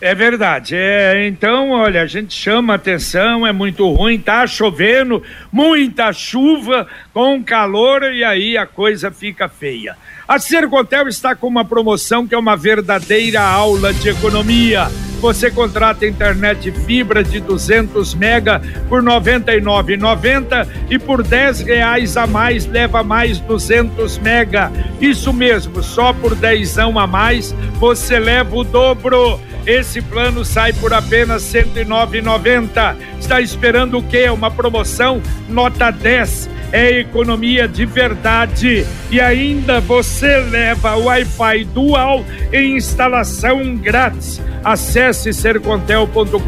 É 0.00 0.16
verdade. 0.16 0.74
É, 0.74 1.28
então, 1.28 1.70
olha, 1.70 2.02
a 2.02 2.06
gente 2.06 2.34
chama 2.34 2.74
atenção, 2.74 3.46
é 3.46 3.52
muito 3.52 3.88
ruim, 3.92 4.18
tá 4.18 4.44
chovendo, 4.48 5.22
muita 5.52 6.12
chuva, 6.12 6.88
com 7.12 7.44
calor 7.44 8.02
e 8.12 8.24
aí 8.24 8.56
a 8.56 8.66
coisa 8.66 9.12
fica 9.12 9.48
feia. 9.48 9.96
A 10.26 10.40
Sercontel 10.40 11.06
está 11.06 11.36
com 11.36 11.46
uma 11.46 11.64
promoção 11.64 12.26
que 12.26 12.34
é 12.34 12.38
uma 12.38 12.56
verdadeira 12.56 13.42
aula 13.42 13.92
de 13.92 14.08
economia. 14.08 14.88
Você 15.22 15.52
contrata 15.52 16.04
internet 16.04 16.72
fibra 16.84 17.22
de 17.22 17.38
200 17.38 18.12
mega 18.16 18.60
por 18.88 19.04
R$ 19.04 19.06
99,90 19.08 20.66
e 20.90 20.98
por 20.98 21.22
10 21.22 21.60
reais 21.60 22.16
a 22.16 22.26
mais 22.26 22.66
leva 22.66 23.04
mais 23.04 23.38
200 23.38 24.18
mega. 24.18 24.72
Isso 25.00 25.32
mesmo, 25.32 25.80
só 25.80 26.12
por 26.12 26.34
10 26.34 26.76
a 26.76 27.06
mais 27.06 27.54
você 27.74 28.18
leva 28.18 28.56
o 28.56 28.64
dobro. 28.64 29.38
Esse 29.64 30.02
plano 30.02 30.44
sai 30.44 30.72
por 30.72 30.92
apenas 30.92 31.54
R$ 31.54 31.66
109,90. 31.72 32.96
Está 33.20 33.40
esperando 33.40 33.98
o 33.98 34.02
quê? 34.02 34.28
Uma 34.28 34.50
promoção 34.50 35.22
nota 35.48 35.92
10. 35.92 36.50
É 36.72 37.00
economia 37.00 37.68
de 37.68 37.84
verdade. 37.84 38.86
E 39.10 39.20
ainda 39.20 39.78
você 39.80 40.38
leva 40.38 40.96
Wi-Fi 40.96 41.64
dual 41.66 42.24
em 42.52 42.76
instalação 42.76 43.76
grátis. 43.76 44.40
Acesse 44.64 45.32
sercontel.com.br 45.32 46.38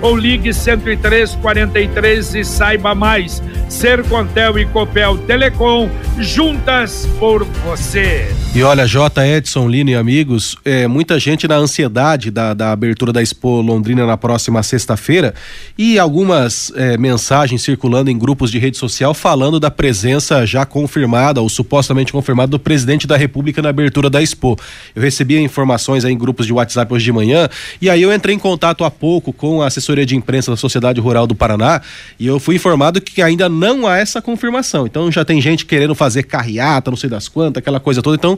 ou 0.00 0.16
ligue 0.16 0.52
10343 0.52 2.34
e 2.36 2.44
saiba 2.44 2.94
mais. 2.94 3.42
Sercontel 3.68 4.58
e 4.58 4.64
Copel 4.66 5.18
Telecom, 5.18 5.90
juntas 6.18 7.06
por 7.18 7.44
você. 7.44 8.37
E 8.54 8.62
olha, 8.62 8.86
J. 8.86 9.24
Edson, 9.24 9.68
Lino 9.68 9.90
e 9.90 9.94
amigos, 9.94 10.56
é, 10.64 10.88
muita 10.88 11.18
gente 11.20 11.46
na 11.46 11.54
ansiedade 11.54 12.30
da, 12.30 12.54
da 12.54 12.72
abertura 12.72 13.12
da 13.12 13.22
Expo 13.22 13.60
Londrina 13.60 14.06
na 14.06 14.16
próxima 14.16 14.62
sexta-feira 14.62 15.34
e 15.76 15.98
algumas 15.98 16.72
é, 16.74 16.96
mensagens 16.96 17.62
circulando 17.62 18.10
em 18.10 18.18
grupos 18.18 18.50
de 18.50 18.58
rede 18.58 18.76
social 18.76 19.12
falando 19.12 19.60
da 19.60 19.70
presença 19.70 20.44
já 20.46 20.64
confirmada 20.64 21.40
ou 21.42 21.48
supostamente 21.48 22.10
confirmada 22.10 22.50
do 22.50 22.58
presidente 22.58 23.06
da 23.06 23.16
República 23.16 23.60
na 23.62 23.68
abertura 23.68 24.08
da 24.08 24.20
Expo. 24.20 24.58
Eu 24.96 25.02
recebi 25.02 25.38
informações 25.38 26.04
em 26.04 26.16
grupos 26.16 26.46
de 26.46 26.52
WhatsApp 26.52 26.92
hoje 26.92 27.04
de 27.04 27.12
manhã 27.12 27.48
e 27.80 27.88
aí 27.88 28.02
eu 28.02 28.12
entrei 28.12 28.34
em 28.34 28.40
contato 28.40 28.82
há 28.82 28.90
pouco 28.90 29.32
com 29.32 29.62
a 29.62 29.66
assessoria 29.66 30.06
de 30.06 30.16
imprensa 30.16 30.50
da 30.50 30.56
Sociedade 30.56 31.00
Rural 31.00 31.26
do 31.26 31.34
Paraná 31.34 31.82
e 32.18 32.26
eu 32.26 32.40
fui 32.40 32.56
informado 32.56 33.00
que 33.00 33.20
ainda 33.20 33.48
não 33.48 33.86
há 33.86 33.98
essa 33.98 34.22
confirmação. 34.22 34.86
Então 34.86 35.12
já 35.12 35.24
tem 35.24 35.40
gente 35.40 35.66
querendo 35.66 35.94
fazer 35.94 36.24
carreata, 36.24 36.90
não 36.90 36.96
sei 36.96 37.10
das 37.10 37.28
quantas, 37.28 37.60
aquela 37.60 37.78
coisa 37.78 38.02
toda. 38.02 38.16
Então, 38.16 38.37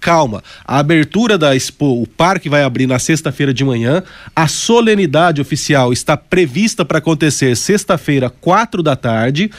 calma. 0.00 0.42
A 0.64 0.78
abertura 0.78 1.36
da 1.36 1.54
Expo, 1.54 2.02
o 2.02 2.06
parque 2.06 2.48
vai 2.48 2.62
abrir 2.62 2.86
na 2.86 2.98
sexta-feira 2.98 3.52
de 3.52 3.64
manhã. 3.64 4.02
A 4.34 4.48
solenidade 4.48 5.40
oficial 5.40 5.92
está 5.92 6.16
prevista 6.16 6.84
para 6.84 6.98
acontecer 6.98 7.56
sexta-feira, 7.56 8.30
quatro 8.30 8.82
da 8.82 8.96
tarde. 8.96 9.50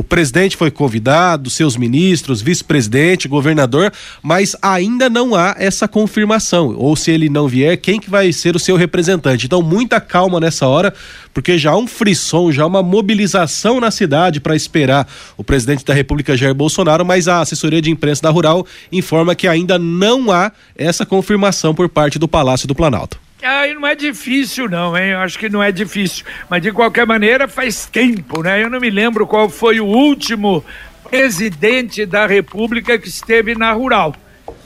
O 0.00 0.02
presidente 0.02 0.56
foi 0.56 0.70
convidado, 0.70 1.50
seus 1.50 1.76
ministros, 1.76 2.40
vice-presidente, 2.40 3.28
governador, 3.28 3.92
mas 4.22 4.56
ainda 4.62 5.10
não 5.10 5.34
há 5.34 5.54
essa 5.58 5.86
confirmação. 5.86 6.74
Ou 6.78 6.96
se 6.96 7.10
ele 7.10 7.28
não 7.28 7.46
vier, 7.46 7.76
quem 7.76 8.00
que 8.00 8.08
vai 8.08 8.32
ser 8.32 8.56
o 8.56 8.58
seu 8.58 8.76
representante? 8.76 9.44
Então, 9.44 9.60
muita 9.60 10.00
calma 10.00 10.40
nessa 10.40 10.66
hora, 10.66 10.94
porque 11.34 11.58
já 11.58 11.72
há 11.72 11.76
um 11.76 11.86
frisson, 11.86 12.50
já 12.50 12.62
há 12.62 12.66
uma 12.66 12.82
mobilização 12.82 13.78
na 13.78 13.90
cidade 13.90 14.40
para 14.40 14.56
esperar 14.56 15.06
o 15.36 15.44
presidente 15.44 15.84
da 15.84 15.92
República 15.92 16.34
Jair 16.34 16.54
Bolsonaro, 16.54 17.04
mas 17.04 17.28
a 17.28 17.40
assessoria 17.40 17.82
de 17.82 17.90
imprensa 17.90 18.22
da 18.22 18.30
Rural 18.30 18.66
informa 18.90 19.34
que 19.34 19.46
ainda 19.46 19.78
não 19.78 19.89
há 20.32 20.52
essa 20.76 21.04
confirmação 21.04 21.74
por 21.74 21.88
parte 21.88 22.18
do 22.18 22.28
Palácio 22.28 22.68
do 22.68 22.74
Planalto. 22.74 23.18
Aí 23.42 23.74
não 23.74 23.86
é 23.86 23.94
difícil, 23.94 24.68
não, 24.68 24.96
hein? 24.96 25.10
Eu 25.10 25.18
acho 25.18 25.38
que 25.38 25.48
não 25.48 25.62
é 25.62 25.72
difícil. 25.72 26.24
Mas 26.48 26.62
de 26.62 26.72
qualquer 26.72 27.06
maneira, 27.06 27.48
faz 27.48 27.86
tempo, 27.86 28.42
né? 28.42 28.62
Eu 28.62 28.68
não 28.68 28.80
me 28.80 28.90
lembro 28.90 29.26
qual 29.26 29.48
foi 29.48 29.80
o 29.80 29.86
último 29.86 30.64
presidente 31.08 32.04
da 32.04 32.26
República 32.26 32.98
que 32.98 33.08
esteve 33.08 33.54
na 33.54 33.72
rural. 33.72 34.14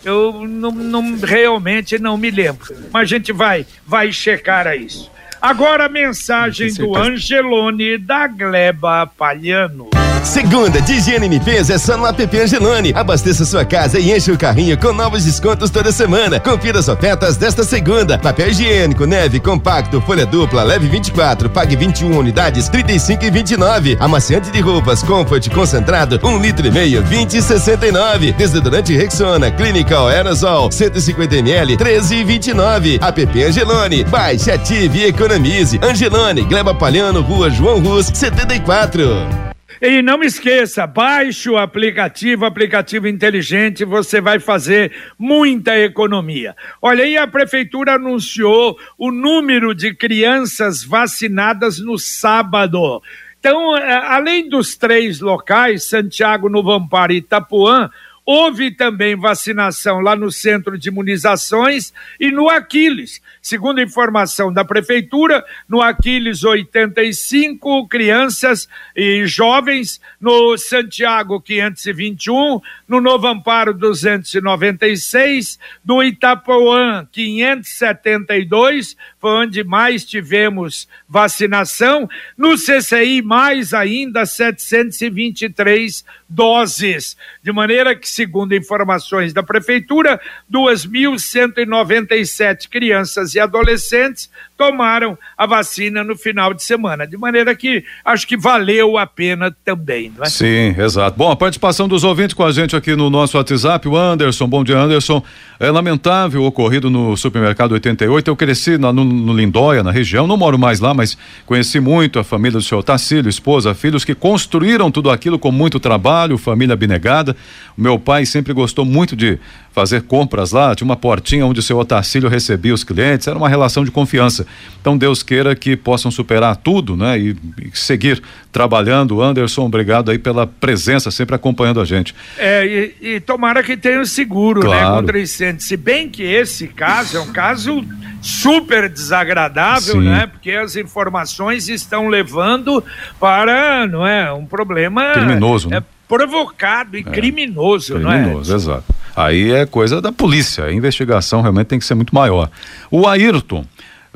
Eu 0.04 0.46
não, 0.46 0.70
não 0.70 1.16
realmente 1.18 1.98
não 1.98 2.16
me 2.16 2.30
lembro. 2.30 2.74
Mas 2.92 3.02
a 3.02 3.04
gente 3.16 3.32
vai, 3.32 3.64
vai 3.86 4.12
checar 4.12 4.66
a 4.66 4.76
isso. 4.76 5.10
Agora 5.40 5.86
a 5.86 5.88
mensagem 5.88 6.72
do 6.74 6.96
Angelone 6.96 7.98
da 7.98 8.26
Gleba 8.26 9.06
Palhano. 9.06 9.90
Segunda 10.24 10.80
de 10.80 10.94
higiene 10.94 11.26
e 11.26 11.28
limpeza 11.28 11.74
é 11.74 11.78
só 11.78 11.96
no 11.98 12.06
app 12.06 12.40
Angelone. 12.40 12.92
Abasteça 12.94 13.44
sua 13.44 13.64
casa 13.64 13.98
e 13.98 14.10
enche 14.10 14.32
o 14.32 14.38
carrinho 14.38 14.76
com 14.78 14.92
novos 14.92 15.24
descontos 15.24 15.70
toda 15.70 15.92
semana. 15.92 16.40
Confira 16.40 16.78
as 16.78 16.88
ofertas 16.88 17.36
desta 17.36 17.62
segunda. 17.62 18.18
Papel 18.18 18.48
higiênico, 18.48 19.04
neve, 19.04 19.38
compacto, 19.38 20.00
folha 20.00 20.24
dupla, 20.24 20.62
leve 20.62 20.88
24, 20.88 21.50
pague 21.50 21.76
21 21.76 22.18
unidades, 22.18 22.68
35 22.68 23.24
e 23.24 23.30
29. 23.30 23.96
Amaciante 24.00 24.50
de 24.50 24.60
roupas, 24.60 25.02
Comfort 25.02 25.48
concentrado, 25.50 26.18
1 26.22 26.28
um 26.28 26.38
litro 26.40 26.66
e 26.66 26.70
meio, 26.70 27.04
20 27.04 27.34
e 27.34 27.42
69. 27.42 28.32
Desodorante 28.32 28.96
Rexona, 28.96 29.50
Clinical 29.50 30.08
Aerosol, 30.08 30.72
150 30.72 31.36
ml, 31.36 31.76
13 31.76 32.14
e 32.16 32.24
29. 32.24 32.98
App 33.00 33.44
Angelone. 33.44 34.04
Baixe, 34.04 34.50
ative 34.50 35.00
e 35.00 35.06
economize. 35.06 35.78
Angelone, 35.82 36.42
Gleba 36.42 36.74
Palhano, 36.74 37.20
Rua 37.20 37.50
João 37.50 37.78
Rus, 37.78 38.10
74. 38.12 39.53
E 39.80 40.02
não 40.02 40.22
esqueça, 40.22 40.86
baixe 40.86 41.50
o 41.50 41.58
aplicativo, 41.58 42.44
aplicativo 42.44 43.08
inteligente, 43.08 43.84
você 43.84 44.20
vai 44.20 44.38
fazer 44.38 44.92
muita 45.18 45.78
economia. 45.78 46.54
Olha 46.80 47.04
aí, 47.04 47.16
a 47.16 47.26
prefeitura 47.26 47.94
anunciou 47.94 48.78
o 48.96 49.10
número 49.10 49.74
de 49.74 49.94
crianças 49.94 50.84
vacinadas 50.84 51.78
no 51.78 51.98
sábado. 51.98 53.02
Então, 53.38 53.76
é, 53.76 53.94
além 54.06 54.48
dos 54.48 54.76
três 54.76 55.20
locais, 55.20 55.84
Santiago, 55.84 56.48
Novo 56.48 56.72
Amparo 56.72 57.12
e 57.12 57.16
Itapuã, 57.16 57.90
Houve 58.26 58.70
também 58.70 59.14
vacinação 59.14 60.00
lá 60.00 60.16
no 60.16 60.32
centro 60.32 60.78
de 60.78 60.88
imunizações 60.88 61.92
e 62.18 62.30
no 62.30 62.48
Aquiles. 62.48 63.20
Segundo 63.42 63.82
informação 63.82 64.50
da 64.50 64.64
prefeitura, 64.64 65.44
no 65.68 65.82
Aquiles 65.82 66.42
85 66.42 67.86
crianças 67.86 68.66
e 68.96 69.26
jovens, 69.26 70.00
no 70.18 70.56
Santiago 70.56 71.38
521, 71.38 72.62
no 72.88 72.98
Novo 72.98 73.26
Amparo 73.26 73.74
296, 73.74 75.58
do 75.84 76.02
Itapuã 76.02 77.06
572, 77.12 78.96
foi 79.20 79.30
onde 79.30 79.62
mais 79.62 80.02
tivemos 80.04 80.88
vacinação, 81.06 82.08
no 82.38 82.56
CCI 82.56 83.20
mais 83.20 83.74
ainda 83.74 84.24
723 84.24 86.04
doses, 86.28 87.16
de 87.42 87.52
maneira 87.52 87.94
que, 87.94 88.08
segundo 88.14 88.54
informações 88.54 89.32
da 89.32 89.42
Prefeitura, 89.42 90.20
2.197 90.50 92.68
crianças 92.68 93.34
e 93.34 93.40
adolescentes 93.40 94.30
tomaram 94.56 95.18
a 95.36 95.46
vacina 95.46 96.04
no 96.04 96.16
final 96.16 96.54
de 96.54 96.62
semana, 96.62 97.06
de 97.06 97.16
maneira 97.16 97.54
que 97.54 97.84
acho 98.04 98.26
que 98.26 98.36
valeu 98.36 98.96
a 98.96 99.06
pena 99.06 99.54
também, 99.64 100.12
não 100.16 100.24
é? 100.24 100.28
Sim, 100.28 100.74
exato. 100.78 101.16
Bom, 101.16 101.30
a 101.30 101.36
participação 101.36 101.88
dos 101.88 102.04
ouvintes 102.04 102.34
com 102.34 102.44
a 102.44 102.52
gente 102.52 102.76
aqui 102.76 102.94
no 102.94 103.10
nosso 103.10 103.36
WhatsApp, 103.36 103.88
o 103.88 103.96
Anderson, 103.96 104.46
bom 104.46 104.62
dia 104.62 104.78
Anderson, 104.78 105.22
é 105.58 105.70
lamentável 105.70 106.42
o 106.42 106.46
ocorrido 106.46 106.88
no 106.88 107.16
supermercado 107.16 107.72
88, 107.72 108.28
eu 108.28 108.36
cresci 108.36 108.78
no, 108.78 108.92
no 108.92 109.32
Lindóia, 109.34 109.82
na 109.82 109.90
região, 109.90 110.26
não 110.26 110.36
moro 110.36 110.58
mais 110.58 110.78
lá, 110.78 110.94
mas 110.94 111.18
conheci 111.44 111.80
muito 111.80 112.18
a 112.18 112.24
família 112.24 112.58
do 112.58 112.64
senhor 112.64 112.82
Tacílio, 112.82 113.28
esposa, 113.28 113.74
filhos 113.74 114.04
que 114.04 114.14
construíram 114.14 114.90
tudo 114.90 115.10
aquilo 115.10 115.38
com 115.38 115.50
muito 115.50 115.80
trabalho, 115.80 116.38
família 116.38 116.74
abnegada, 116.74 117.36
o 117.76 117.80
meu 117.80 117.98
pai 117.98 118.24
sempre 118.24 118.52
gostou 118.52 118.84
muito 118.84 119.16
de 119.16 119.38
fazer 119.74 120.02
compras 120.02 120.52
lá, 120.52 120.72
tinha 120.72 120.86
uma 120.86 120.96
portinha 120.96 121.44
onde 121.44 121.58
o 121.58 121.62
seu 121.62 121.76
Otacílio 121.76 122.28
recebia 122.28 122.72
os 122.72 122.84
clientes, 122.84 123.26
era 123.26 123.36
uma 123.36 123.48
relação 123.48 123.84
de 123.84 123.90
confiança. 123.90 124.46
Então 124.80 124.96
Deus 124.96 125.20
queira 125.20 125.56
que 125.56 125.76
possam 125.76 126.12
superar 126.12 126.56
tudo, 126.56 126.96
né? 126.96 127.18
E, 127.18 127.36
e 127.60 127.76
seguir 127.76 128.22
trabalhando. 128.52 129.20
Anderson, 129.20 129.66
obrigado 129.66 130.12
aí 130.12 130.18
pela 130.18 130.46
presença, 130.46 131.10
sempre 131.10 131.34
acompanhando 131.34 131.80
a 131.80 131.84
gente. 131.84 132.14
É, 132.38 132.94
e, 133.02 133.14
e 133.14 133.20
tomara 133.20 133.64
que 133.64 133.76
tenha 133.76 134.00
o 134.00 134.06
seguro, 134.06 134.60
né, 134.60 134.66
claro. 134.68 134.90
né, 134.90 135.00
contra 135.00 135.20
incêndio. 135.20 135.64
Se 135.64 135.76
bem 135.76 136.08
que 136.08 136.22
esse 136.22 136.68
caso 136.68 137.16
é 137.16 137.20
um 137.20 137.32
caso 137.32 137.84
super 138.22 138.88
desagradável, 138.88 139.94
Sim. 139.94 140.08
né? 140.08 140.28
Porque 140.28 140.52
as 140.52 140.76
informações 140.76 141.68
estão 141.68 142.06
levando 142.06 142.82
para, 143.18 143.86
não 143.88 144.06
é, 144.06 144.32
um 144.32 144.46
problema 144.46 145.12
criminoso, 145.12 145.68
é, 145.68 145.72
né? 145.72 145.84
Provocado 146.08 146.96
e 146.96 147.00
é. 147.00 147.02
criminoso, 147.02 147.94
criminoso, 147.94 147.98
não 147.98 148.12
é? 148.12 148.22
Criminoso, 148.22 148.54
exato. 148.54 148.84
Aí 149.16 149.52
é 149.52 149.66
coisa 149.66 150.00
da 150.00 150.10
polícia, 150.10 150.64
a 150.64 150.72
investigação 150.72 151.40
realmente 151.40 151.68
tem 151.68 151.78
que 151.78 151.84
ser 151.84 151.94
muito 151.94 152.14
maior. 152.14 152.50
O 152.90 153.06
Ayrton 153.06 153.64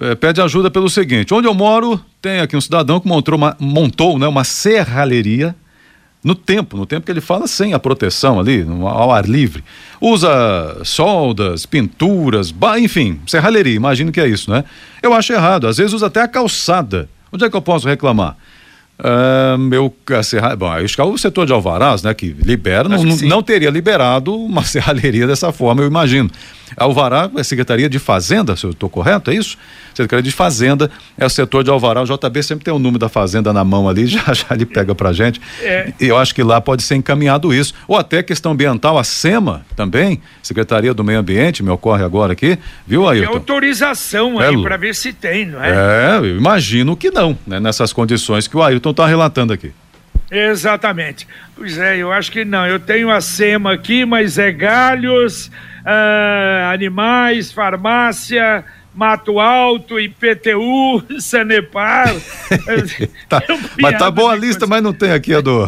eh, 0.00 0.14
pede 0.14 0.40
ajuda 0.40 0.70
pelo 0.70 0.88
seguinte: 0.88 1.32
onde 1.32 1.46
eu 1.46 1.54
moro, 1.54 2.00
tem 2.20 2.40
aqui 2.40 2.56
um 2.56 2.60
cidadão 2.60 3.00
que 3.00 3.06
montou 3.06 3.36
uma, 3.36 3.56
montou, 3.58 4.18
né, 4.18 4.26
uma 4.26 4.44
serralheria 4.44 5.54
no 6.22 6.34
tempo, 6.34 6.76
no 6.76 6.84
tempo 6.84 7.06
que 7.06 7.12
ele 7.12 7.20
fala 7.20 7.46
sem 7.46 7.74
a 7.74 7.78
proteção 7.78 8.40
ali, 8.40 8.64
no, 8.64 8.86
ao 8.86 9.12
ar 9.12 9.24
livre. 9.24 9.62
Usa 10.00 10.80
soldas, 10.84 11.64
pinturas, 11.64 12.52
enfim, 12.78 13.20
serralheria, 13.26 13.74
imagino 13.74 14.12
que 14.12 14.20
é 14.20 14.26
isso, 14.28 14.50
né? 14.50 14.64
Eu 15.02 15.14
acho 15.14 15.32
errado, 15.32 15.66
às 15.66 15.76
vezes 15.76 15.92
usa 15.92 16.06
até 16.06 16.22
a 16.22 16.28
calçada. 16.28 17.08
Onde 17.32 17.44
é 17.44 17.50
que 17.50 17.56
eu 17.56 17.62
posso 17.62 17.86
reclamar? 17.86 18.36
Uh, 18.98 19.56
meu 19.56 19.94
serra, 20.24 20.56
bom, 20.56 20.66
acho 20.72 20.96
que 20.96 21.00
é 21.00 21.04
o 21.04 21.16
setor 21.16 21.46
de 21.46 21.52
alvarás, 21.52 22.02
né, 22.02 22.12
que 22.12 22.32
libera, 22.32 22.88
não, 22.88 23.16
que 23.16 23.26
não, 23.26 23.40
teria 23.44 23.70
liberado 23.70 24.34
uma 24.34 24.62
serralheria 24.66 25.24
dessa 25.24 25.52
forma, 25.52 25.82
eu 25.82 25.86
imagino. 25.86 26.28
Alvará 26.76 27.30
é 27.36 27.42
Secretaria 27.42 27.88
de 27.88 27.98
Fazenda, 27.98 28.56
se 28.56 28.64
eu 28.64 28.70
estou 28.70 28.88
correto, 28.88 29.30
é 29.30 29.34
isso? 29.34 29.56
Secretaria 29.94 30.22
de 30.22 30.30
Fazenda 30.30 30.90
é 31.16 31.26
o 31.26 31.30
setor 31.30 31.64
de 31.64 31.70
Alvará. 31.70 32.02
O 32.02 32.04
JB 32.04 32.42
sempre 32.42 32.64
tem 32.64 32.72
o 32.72 32.78
número 32.78 32.98
da 32.98 33.08
Fazenda 33.08 33.52
na 33.52 33.64
mão 33.64 33.88
ali, 33.88 34.06
já 34.06 34.32
já 34.32 34.46
ele 34.50 34.66
pega 34.66 34.94
pra 34.94 35.12
gente. 35.12 35.40
É. 35.60 35.92
E 36.00 36.06
eu 36.06 36.16
acho 36.16 36.34
que 36.34 36.42
lá 36.42 36.60
pode 36.60 36.82
ser 36.82 36.94
encaminhado 36.94 37.52
isso. 37.52 37.74
Ou 37.86 37.96
até 37.96 38.22
questão 38.22 38.52
ambiental, 38.52 38.98
a 38.98 39.04
SEMA 39.04 39.64
também, 39.74 40.20
Secretaria 40.42 40.94
do 40.94 41.02
Meio 41.02 41.18
Ambiente, 41.18 41.62
me 41.62 41.70
ocorre 41.70 42.04
agora 42.04 42.32
aqui, 42.32 42.58
viu, 42.86 43.08
Ailton? 43.08 43.26
Tem 43.26 43.36
autorização 43.38 44.38
aí 44.38 44.54
é, 44.54 44.62
para 44.62 44.76
ver 44.76 44.94
se 44.94 45.12
tem, 45.12 45.46
não 45.46 45.62
é? 45.62 45.70
É, 45.70 46.18
eu 46.18 46.36
imagino 46.36 46.96
que 46.96 47.10
não, 47.10 47.36
né? 47.46 47.58
Nessas 47.58 47.92
condições 47.92 48.46
que 48.46 48.56
o 48.56 48.62
Ailton 48.62 48.87
está 48.90 49.06
relatando 49.06 49.52
aqui. 49.52 49.72
Exatamente. 50.30 51.26
Pois 51.56 51.78
é, 51.78 51.96
eu 51.96 52.12
acho 52.12 52.30
que 52.30 52.44
não. 52.44 52.66
Eu 52.66 52.78
tenho 52.78 53.10
a 53.10 53.20
SEMA 53.20 53.72
aqui, 53.72 54.04
mas 54.04 54.38
é 54.38 54.52
galhos, 54.52 55.50
ah, 55.84 56.70
animais, 56.72 57.50
farmácia, 57.50 58.64
Mato 58.98 59.38
Alto, 59.38 59.98
IPTU, 59.98 61.02
Sanepar. 61.20 62.12
tá, 63.28 63.42
mas 63.80 63.96
tá 63.96 64.10
boa 64.10 64.32
a 64.32 64.36
lista, 64.36 64.66
mas 64.66 64.82
não 64.82 64.92
tem 64.92 65.12
aqui 65.12 65.32
a 65.32 65.40
do. 65.40 65.66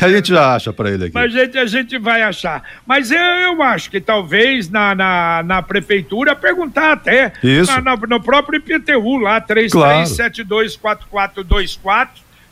A 0.00 0.08
gente 0.08 0.28
já 0.28 0.54
acha 0.54 0.72
para 0.72 0.90
ele 0.90 1.04
aqui. 1.04 1.14
Mas 1.14 1.36
a 1.36 1.44
gente, 1.44 1.58
a 1.58 1.66
gente 1.66 1.98
vai 1.98 2.22
achar. 2.22 2.62
Mas 2.86 3.10
eu, 3.10 3.20
eu 3.20 3.62
acho 3.62 3.90
que 3.90 4.00
talvez 4.00 4.70
na, 4.70 4.94
na, 4.94 5.42
na 5.44 5.62
prefeitura 5.62 6.34
perguntar 6.34 6.92
até. 6.92 7.32
Isso. 7.42 7.70
Na, 7.70 7.80
na, 7.80 7.96
no 7.96 8.20
próprio 8.20 8.58
IPTU 8.58 9.18
lá, 9.18 9.40
33724424. 9.42 11.78
Claro. 11.80 12.08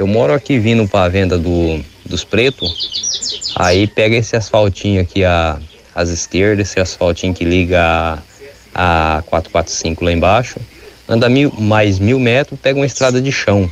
Eu 0.00 0.06
moro 0.06 0.32
aqui 0.32 0.58
vindo 0.58 0.88
para 0.88 1.04
a 1.04 1.08
venda 1.10 1.36
do, 1.36 1.78
dos 2.06 2.24
pretos. 2.24 3.52
Aí 3.54 3.86
pega 3.86 4.16
esse 4.16 4.34
asfaltinho 4.34 4.98
aqui 4.98 5.22
a, 5.26 5.60
às 5.94 6.08
esquerdas, 6.08 6.70
esse 6.70 6.80
asfaltinho 6.80 7.34
que 7.34 7.44
liga 7.44 7.82
a, 8.74 9.18
a 9.18 9.22
445 9.26 10.02
lá 10.02 10.10
embaixo. 10.10 10.58
Anda 11.06 11.28
mil, 11.28 11.52
mais 11.58 11.98
mil 11.98 12.18
metros, 12.18 12.58
pega 12.58 12.80
uma 12.80 12.86
estrada 12.86 13.20
de 13.20 13.30
chão. 13.30 13.70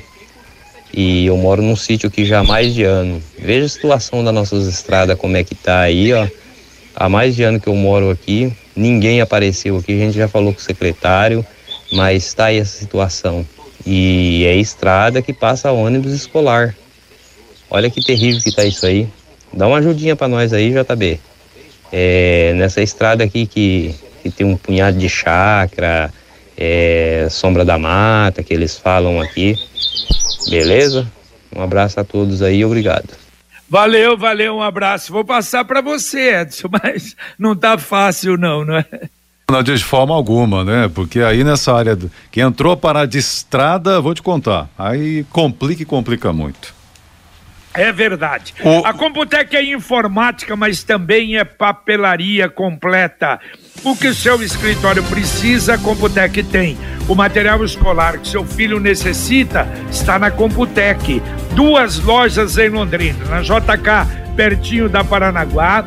E 0.93 1.25
eu 1.25 1.37
moro 1.39 1.63
num 1.63 1.75
sítio 1.75 2.11
aqui 2.11 2.27
já 2.27 2.41
há 2.41 2.45
mais 2.45 2.75
de 2.75 2.83
ano. 2.83 3.23
Veja 3.39 3.65
a 3.65 3.71
situação 3.71 4.23
das 4.23 4.35
nossas 4.35 4.67
estradas, 4.67 5.17
como 5.17 5.35
é 5.35 5.43
que 5.43 5.55
tá 5.55 5.81
aí, 5.81 6.13
ó. 6.13 6.29
Há 6.95 7.09
mais 7.09 7.35
de 7.37 7.43
ano 7.43 7.59
que 7.59 7.69
eu 7.69 7.75
moro 7.75 8.11
aqui, 8.11 8.53
ninguém 8.77 9.23
apareceu 9.23 9.79
aqui, 9.79 9.95
a 9.95 10.05
gente 10.05 10.19
já 10.19 10.29
falou 10.29 10.53
com 10.53 10.61
o 10.61 10.63
secretário, 10.63 11.43
mas 11.91 12.27
está 12.27 12.47
aí 12.47 12.59
essa 12.59 12.79
situação. 12.79 13.47
E 13.91 14.45
é 14.45 14.55
estrada 14.55 15.23
que 15.23 15.33
passa 15.33 15.73
ônibus 15.73 16.13
escolar. 16.13 16.77
Olha 17.71 17.89
que 17.89 18.05
terrível 18.05 18.43
que 18.43 18.55
tá 18.55 18.63
isso 18.63 18.85
aí. 18.85 19.09
Dá 19.51 19.67
uma 19.67 19.79
ajudinha 19.79 20.15
para 20.15 20.29
nós 20.29 20.53
aí, 20.53 20.75
JB. 20.75 21.19
É, 21.91 22.53
nessa 22.55 22.83
estrada 22.83 23.25
aqui 23.25 23.47
que, 23.47 23.95
que 24.23 24.31
tem 24.31 24.47
um 24.47 24.59
punhado 24.59 24.99
de 24.99 25.09
chácara, 25.09 26.13
é, 26.55 27.29
sombra 27.31 27.65
da 27.65 27.79
mata, 27.79 28.43
que 28.43 28.53
eles 28.53 28.77
falam 28.77 29.23
aqui. 29.23 29.57
Beleza? 30.51 31.11
Um 31.57 31.63
abraço 31.63 31.99
a 31.99 32.05
todos 32.05 32.43
aí, 32.43 32.63
obrigado. 32.63 33.09
Valeu, 33.71 34.19
valeu, 34.19 34.57
um 34.57 34.63
abraço. 34.63 35.11
Vou 35.11 35.25
passar 35.25 35.65
para 35.65 35.81
você, 35.81 36.41
Edson, 36.43 36.69
mas 36.85 37.17
não 37.39 37.57
tá 37.57 37.79
fácil 37.79 38.37
não, 38.37 38.67
não 38.67 38.77
é? 38.77 38.85
Não, 39.51 39.63
de 39.63 39.83
forma 39.83 40.15
alguma, 40.15 40.63
né? 40.63 40.91
Porque 40.95 41.21
aí 41.21 41.43
nessa 41.43 41.75
área 41.75 41.97
do, 41.97 42.11
que 42.31 42.39
entrou 42.39 42.77
para 42.77 43.07
de 43.07 43.17
estrada, 43.17 43.99
vou 43.99 44.13
te 44.15 44.21
contar, 44.21 44.69
aí 44.79 45.25
complica 45.31 45.83
e 45.83 45.87
complica 45.87 46.35
muito. 46.35 46.75
É 47.73 47.91
verdade. 47.91 48.53
O- 48.63 48.85
A 48.85 48.93
Computec 48.93 49.57
é 49.57 49.65
informática, 49.75 50.55
mas 50.55 50.83
também 50.83 51.39
é 51.39 51.45
papelaria 51.45 52.47
completa. 52.51 53.41
O 53.85 53.97
que 53.97 54.09
o 54.09 54.15
seu 54.15 54.43
escritório 54.43 55.03
precisa, 55.05 55.75
a 55.75 55.79
Computec 55.79 56.43
tem. 56.43 56.77
O 57.09 57.15
material 57.15 57.65
escolar 57.65 58.19
que 58.19 58.29
seu 58.29 58.45
filho 58.45 58.79
necessita 58.79 59.67
está 59.91 60.19
na 60.19 60.31
Computec. 60.31 61.23
Duas 61.55 61.99
lojas 62.01 62.59
em 62.59 62.69
Londrina, 62.69 63.25
na 63.27 63.41
JK, 63.41 64.35
pertinho 64.37 64.89
da 64.91 65.03
Paranaguá, 65.03 65.87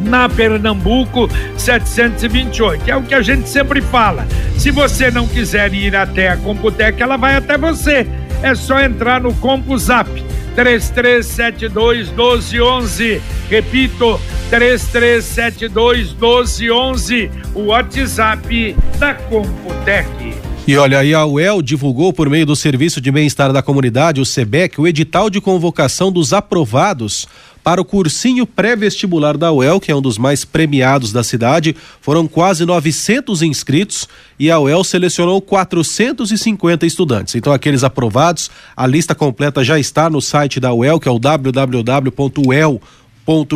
na 0.00 0.28
Pernambuco 0.28 1.28
728. 1.56 2.90
É 2.90 2.96
o 2.96 3.02
que 3.02 3.14
a 3.14 3.22
gente 3.22 3.48
sempre 3.48 3.80
fala. 3.80 4.26
Se 4.56 4.70
você 4.70 5.10
não 5.10 5.26
quiser 5.26 5.72
ir 5.74 5.94
até 5.96 6.28
a 6.28 6.36
Computec, 6.36 7.00
ela 7.00 7.16
vai 7.16 7.36
até 7.36 7.56
você. 7.56 8.06
É 8.42 8.54
só 8.54 8.80
entrar 8.80 9.20
no 9.20 9.34
CompuZap 9.34 10.08
3372 10.54 12.08
1211. 12.08 13.22
Repito, 13.48 14.20
3372 14.50 16.12
1211. 16.12 17.30
O 17.54 17.66
WhatsApp 17.66 18.76
da 18.98 19.14
Computec. 19.14 20.36
E 20.66 20.76
olha, 20.76 21.00
a 21.18 21.26
UEL 21.26 21.62
divulgou 21.62 22.12
por 22.12 22.28
meio 22.28 22.44
do 22.44 22.54
Serviço 22.54 23.00
de 23.00 23.10
Bem-Estar 23.10 23.54
da 23.54 23.62
Comunidade, 23.62 24.20
o 24.20 24.26
SEBEC, 24.26 24.78
o 24.78 24.86
edital 24.86 25.30
de 25.30 25.40
convocação 25.40 26.12
dos 26.12 26.34
aprovados 26.34 27.26
para 27.68 27.82
o 27.82 27.84
cursinho 27.84 28.46
pré-vestibular 28.46 29.36
da 29.36 29.52
UEL, 29.52 29.78
que 29.78 29.92
é 29.92 29.94
um 29.94 30.00
dos 30.00 30.16
mais 30.16 30.42
premiados 30.42 31.12
da 31.12 31.22
cidade. 31.22 31.76
Foram 32.00 32.26
quase 32.26 32.64
900 32.64 33.42
inscritos 33.42 34.08
e 34.38 34.50
a 34.50 34.58
UEL 34.58 34.82
selecionou 34.82 35.38
450 35.42 36.86
estudantes. 36.86 37.34
Então, 37.34 37.52
aqueles 37.52 37.84
aprovados, 37.84 38.50
a 38.74 38.86
lista 38.86 39.14
completa 39.14 39.62
já 39.62 39.78
está 39.78 40.08
no 40.08 40.22
site 40.22 40.58
da 40.58 40.72
UEL, 40.72 40.98
que 40.98 41.10
é 41.10 41.12
o 41.12 41.18
www.uel 41.18 42.80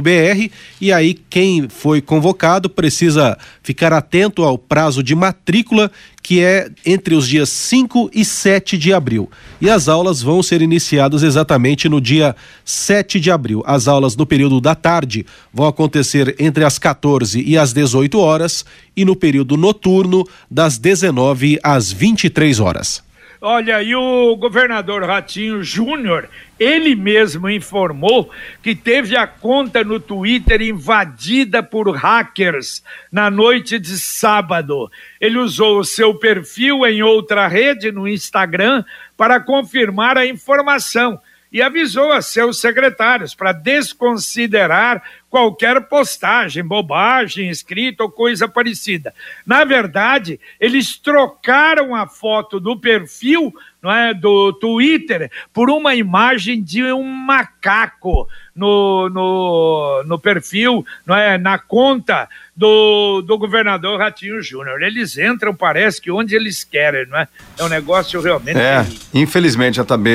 br 0.02 0.50
e 0.80 0.92
aí 0.92 1.14
quem 1.14 1.68
foi 1.68 2.02
convocado 2.02 2.68
precisa 2.68 3.38
ficar 3.62 3.92
atento 3.92 4.42
ao 4.44 4.58
prazo 4.58 5.02
de 5.02 5.14
matrícula 5.14 5.90
que 6.22 6.40
é 6.40 6.70
entre 6.86 7.14
os 7.14 7.26
dias 7.26 7.48
5 7.48 8.10
e 8.14 8.24
7 8.24 8.78
de 8.78 8.92
abril. 8.92 9.28
E 9.60 9.68
as 9.68 9.88
aulas 9.88 10.22
vão 10.22 10.42
ser 10.42 10.62
iniciadas 10.62 11.22
exatamente 11.22 11.88
no 11.88 12.00
dia 12.00 12.36
7 12.64 13.18
de 13.18 13.30
abril. 13.30 13.62
As 13.66 13.88
aulas 13.88 14.14
no 14.14 14.24
período 14.24 14.60
da 14.60 14.74
tarde 14.74 15.26
vão 15.52 15.66
acontecer 15.66 16.36
entre 16.38 16.64
as 16.64 16.78
14 16.78 17.42
e 17.42 17.58
as 17.58 17.72
18 17.72 18.18
horas 18.18 18.64
e 18.96 19.04
no 19.04 19.16
período 19.16 19.56
noturno 19.56 20.24
das 20.50 20.78
19 20.78 21.58
às 21.62 21.90
23 21.90 22.60
horas. 22.60 23.11
Olha, 23.44 23.82
e 23.82 23.92
o 23.92 24.36
governador 24.36 25.02
Ratinho 25.02 25.64
Júnior, 25.64 26.28
ele 26.60 26.94
mesmo 26.94 27.50
informou 27.50 28.30
que 28.62 28.72
teve 28.72 29.16
a 29.16 29.26
conta 29.26 29.82
no 29.82 29.98
Twitter 29.98 30.62
invadida 30.62 31.60
por 31.60 31.90
hackers 31.90 32.84
na 33.10 33.28
noite 33.32 33.80
de 33.80 33.98
sábado. 33.98 34.88
Ele 35.20 35.38
usou 35.38 35.80
o 35.80 35.84
seu 35.84 36.14
perfil 36.14 36.86
em 36.86 37.02
outra 37.02 37.48
rede, 37.48 37.90
no 37.90 38.06
Instagram, 38.06 38.84
para 39.16 39.40
confirmar 39.40 40.16
a 40.16 40.24
informação 40.24 41.20
e 41.52 41.60
avisou 41.60 42.12
a 42.12 42.22
seus 42.22 42.60
secretários 42.60 43.34
para 43.34 43.52
desconsiderar 43.52 45.02
qualquer 45.32 45.80
postagem, 45.88 46.62
bobagem, 46.62 47.48
escrita 47.48 48.02
ou 48.02 48.10
coisa 48.10 48.46
parecida. 48.46 49.14
Na 49.46 49.64
verdade, 49.64 50.38
eles 50.60 50.98
trocaram 50.98 51.94
a 51.94 52.06
foto 52.06 52.60
do 52.60 52.78
perfil 52.78 53.50
não 53.82 53.90
é, 53.90 54.14
do 54.14 54.52
Twitter 54.52 55.28
por 55.52 55.68
uma 55.68 55.92
imagem 55.94 56.62
de 56.62 56.84
um 56.92 57.02
macaco 57.02 58.28
no, 58.54 59.08
no, 59.08 60.04
no 60.06 60.18
perfil, 60.20 60.86
não 61.04 61.16
é, 61.16 61.36
na 61.36 61.58
conta 61.58 62.28
do, 62.54 63.22
do 63.22 63.36
governador 63.36 63.98
Ratinho 63.98 64.40
Júnior. 64.40 64.80
Eles 64.82 65.18
entram, 65.18 65.52
parece 65.52 66.00
que 66.00 66.12
onde 66.12 66.36
eles 66.36 66.62
querem, 66.62 67.06
não 67.08 67.18
é? 67.18 67.26
É 67.58 67.64
um 67.64 67.68
negócio 67.68 68.20
realmente 68.20 68.56
É, 68.56 68.84
terrível. 68.84 69.00
infelizmente 69.14 69.82
também 69.84 70.14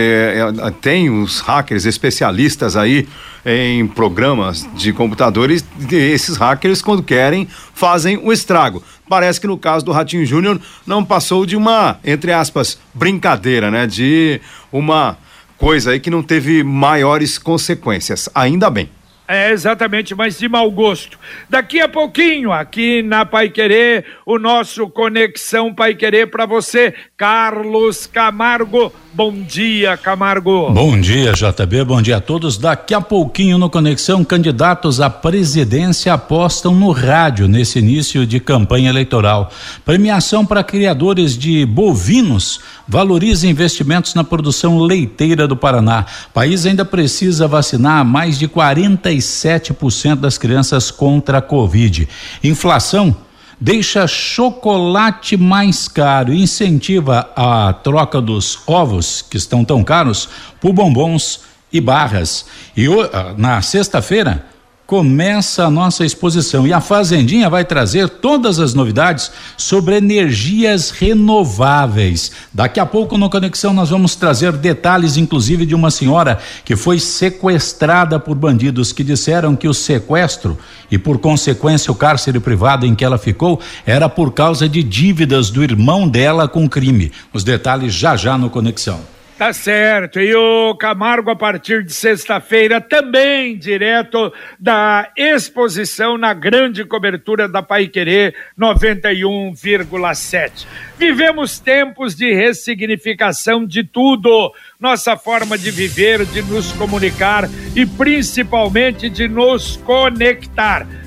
tem 0.79 1.09
os 1.09 1.41
hackers 1.41 1.85
especialistas 1.85 2.77
aí 2.77 3.05
em 3.49 3.87
programas 3.87 4.67
de 4.75 4.91
computadores. 4.91 5.65
Esses 5.89 6.35
hackers, 6.35 6.81
quando 6.81 7.01
querem, 7.01 7.47
fazem 7.47 8.17
o 8.17 8.33
estrago. 8.33 8.83
Parece 9.07 9.39
que 9.39 9.47
no 9.47 9.57
caso 9.57 9.85
do 9.85 9.93
Ratinho 9.93 10.25
Júnior 10.25 10.59
não 10.85 11.05
passou 11.05 11.45
de 11.45 11.55
uma, 11.55 11.97
entre 12.03 12.33
aspas, 12.33 12.77
brincadeira, 12.93 13.71
né? 13.71 13.87
De 13.87 14.41
uma 14.69 15.17
coisa 15.57 15.91
aí 15.91 15.99
que 16.01 16.09
não 16.09 16.21
teve 16.21 16.61
maiores 16.61 17.37
consequências. 17.37 18.27
Ainda 18.35 18.69
bem. 18.69 18.89
É, 19.29 19.51
exatamente, 19.51 20.15
mas 20.15 20.39
de 20.39 20.47
mau 20.47 20.69
gosto. 20.71 21.19
Daqui 21.49 21.81
a 21.81 21.89
pouquinho, 21.89 22.51
aqui 22.51 23.01
na 23.01 23.25
Pai 23.25 23.49
Querer, 23.49 24.05
o 24.25 24.39
nosso 24.39 24.89
Conexão 24.89 25.73
Pai 25.73 25.95
Querer 25.95 26.27
para 26.27 26.45
você, 26.45 26.93
Carlos 27.17 28.07
Camargo. 28.07 28.93
Bom 29.17 29.33
dia, 29.41 29.97
Camargo. 29.97 30.69
Bom 30.69 31.01
dia, 31.01 31.33
JB. 31.33 31.85
Bom 31.85 31.99
dia 32.03 32.17
a 32.17 32.21
todos. 32.21 32.55
Daqui 32.55 32.93
a 32.93 33.01
pouquinho 33.01 33.57
no 33.57 33.67
Conexão, 33.67 34.23
candidatos 34.23 35.01
à 35.01 35.09
presidência 35.09 36.13
apostam 36.13 36.75
no 36.75 36.91
rádio 36.91 37.47
nesse 37.47 37.79
início 37.79 38.27
de 38.27 38.39
campanha 38.39 38.91
eleitoral. 38.91 39.51
Premiação 39.83 40.45
para 40.45 40.63
criadores 40.63 41.35
de 41.35 41.65
bovinos 41.65 42.59
valoriza 42.87 43.47
investimentos 43.47 44.13
na 44.13 44.23
produção 44.23 44.77
leiteira 44.77 45.47
do 45.47 45.57
Paraná. 45.57 46.05
O 46.29 46.33
país 46.33 46.67
ainda 46.67 46.85
precisa 46.85 47.47
vacinar 47.47 48.05
mais 48.05 48.37
de 48.37 48.47
47% 48.47 50.17
das 50.17 50.37
crianças 50.37 50.91
contra 50.91 51.39
a 51.39 51.41
Covid. 51.41 52.07
Inflação 52.43 53.15
deixa 53.59 54.07
chocolate 54.07 55.35
mais 55.35 55.87
caro 55.87 56.33
e 56.33 56.41
incentiva 56.41 57.29
a 57.35 57.73
troca 57.73 58.21
dos 58.21 58.59
ovos, 58.67 59.21
que 59.21 59.37
estão 59.37 59.65
tão 59.65 59.83
caros, 59.83 60.29
por 60.61 60.73
bombons 60.73 61.41
e 61.71 61.81
barras. 61.81 62.45
E 62.75 62.87
ah, 62.87 63.33
na 63.37 63.61
sexta-feira 63.61 64.45
começa 64.87 65.65
a 65.65 65.69
nossa 65.69 66.05
exposição 66.05 66.65
e 66.65 66.71
a 66.71 66.79
Fazendinha 66.79 67.49
vai 67.49 67.65
trazer 67.65 68.07
todas 68.07 68.57
as 68.57 68.73
novidades 68.73 69.29
sobre 69.57 69.97
energias 69.97 70.91
renováveis. 70.91 72.31
Daqui 72.53 72.79
a 72.79 72.85
pouco 72.85 73.17
no 73.17 73.29
Conexão 73.29 73.73
nós 73.73 73.89
vamos 73.89 74.15
trazer 74.15 74.53
detalhes, 74.53 75.17
inclusive 75.17 75.65
de 75.65 75.75
uma 75.75 75.91
senhora 75.91 76.39
que 76.63 76.77
foi 76.77 76.99
sequestrada 76.99 78.17
por 78.17 78.35
bandidos 78.35 78.93
que 78.93 79.03
disseram 79.03 79.57
que 79.57 79.67
o 79.67 79.73
sequestro 79.73 80.57
e 80.89 80.97
por 80.97 81.17
consequência 81.17 81.91
o 81.91 81.95
cárcere 81.95 82.39
privado 82.39 82.85
em 82.85 82.95
que 82.95 83.03
ela 83.03 83.17
ficou 83.17 83.59
era 83.85 84.07
por 84.07 84.31
causa 84.31 84.69
de 84.69 84.81
dívidas 84.81 85.49
do 85.49 85.61
irmão 85.61 86.07
dela 86.07 86.47
com 86.47 86.67
crime. 86.67 87.11
Os 87.33 87.43
detalhes 87.43 87.93
já 87.93 88.15
já 88.15 88.37
no 88.37 88.49
Conexão. 88.49 89.16
Tá 89.37 89.53
certo. 89.53 90.19
E 90.19 90.33
o 90.33 90.73
Camargo, 90.75 91.29
a 91.29 91.35
partir 91.35 91.83
de 91.83 91.93
sexta-feira, 91.93 92.81
também 92.81 93.55
direto 93.55 94.33
da 94.59 95.11
exposição 95.15 96.17
na 96.17 96.33
grande 96.33 96.83
cobertura 96.83 97.47
da 97.47 97.61
Pai 97.61 97.87
Querer 97.87 98.33
91,7. 98.59 100.65
Vivemos 100.97 101.59
tempos 101.59 102.15
de 102.15 102.33
ressignificação 102.33 103.63
de 103.63 103.83
tudo. 103.83 104.51
Nossa 104.79 105.15
forma 105.15 105.55
de 105.55 105.69
viver, 105.69 106.25
de 106.25 106.41
nos 106.41 106.71
comunicar 106.71 107.47
e 107.75 107.85
principalmente 107.85 109.07
de 109.07 109.27
nos 109.27 109.77
conectar. 109.77 110.87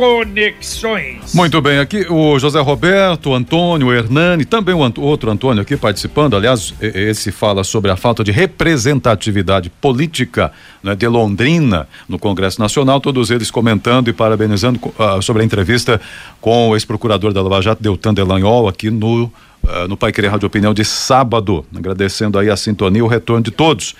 conexões. 0.00 1.34
Muito 1.34 1.60
bem, 1.60 1.78
aqui 1.78 2.06
o 2.08 2.38
José 2.38 2.58
Roberto, 2.58 3.34
Antônio, 3.34 3.92
Hernani, 3.92 4.46
também 4.46 4.74
o 4.74 4.82
Ant- 4.82 4.98
outro 4.98 5.30
Antônio 5.30 5.60
aqui 5.60 5.76
participando. 5.76 6.34
Aliás, 6.34 6.72
esse 6.80 7.30
fala 7.30 7.62
sobre 7.62 7.90
a 7.90 7.96
falta 7.96 8.24
de 8.24 8.30
representatividade 8.32 9.68
política 9.68 10.52
né, 10.82 10.94
de 10.94 11.06
Londrina 11.06 11.86
no 12.08 12.18
Congresso 12.18 12.58
Nacional. 12.60 12.98
Todos 12.98 13.30
eles 13.30 13.50
comentando 13.50 14.08
e 14.08 14.12
parabenizando 14.14 14.80
ah, 14.98 15.20
sobre 15.20 15.42
a 15.42 15.44
entrevista 15.44 16.00
com 16.40 16.70
o 16.70 16.76
ex-procurador 16.76 17.34
da 17.34 17.42
Lava 17.42 17.60
Jato, 17.60 17.82
Deltan 17.82 18.14
Delanhol, 18.14 18.68
aqui 18.68 18.90
no, 18.90 19.30
ah, 19.68 19.86
no 19.86 19.98
Pai 19.98 20.12
Querer 20.12 20.28
Rádio 20.28 20.46
Opinião 20.46 20.72
de 20.72 20.82
sábado. 20.84 21.62
Agradecendo 21.76 22.38
aí 22.38 22.48
a 22.48 22.56
sintonia 22.56 23.00
e 23.00 23.02
o 23.02 23.06
retorno 23.06 23.42
de 23.42 23.50
todos. 23.50 23.94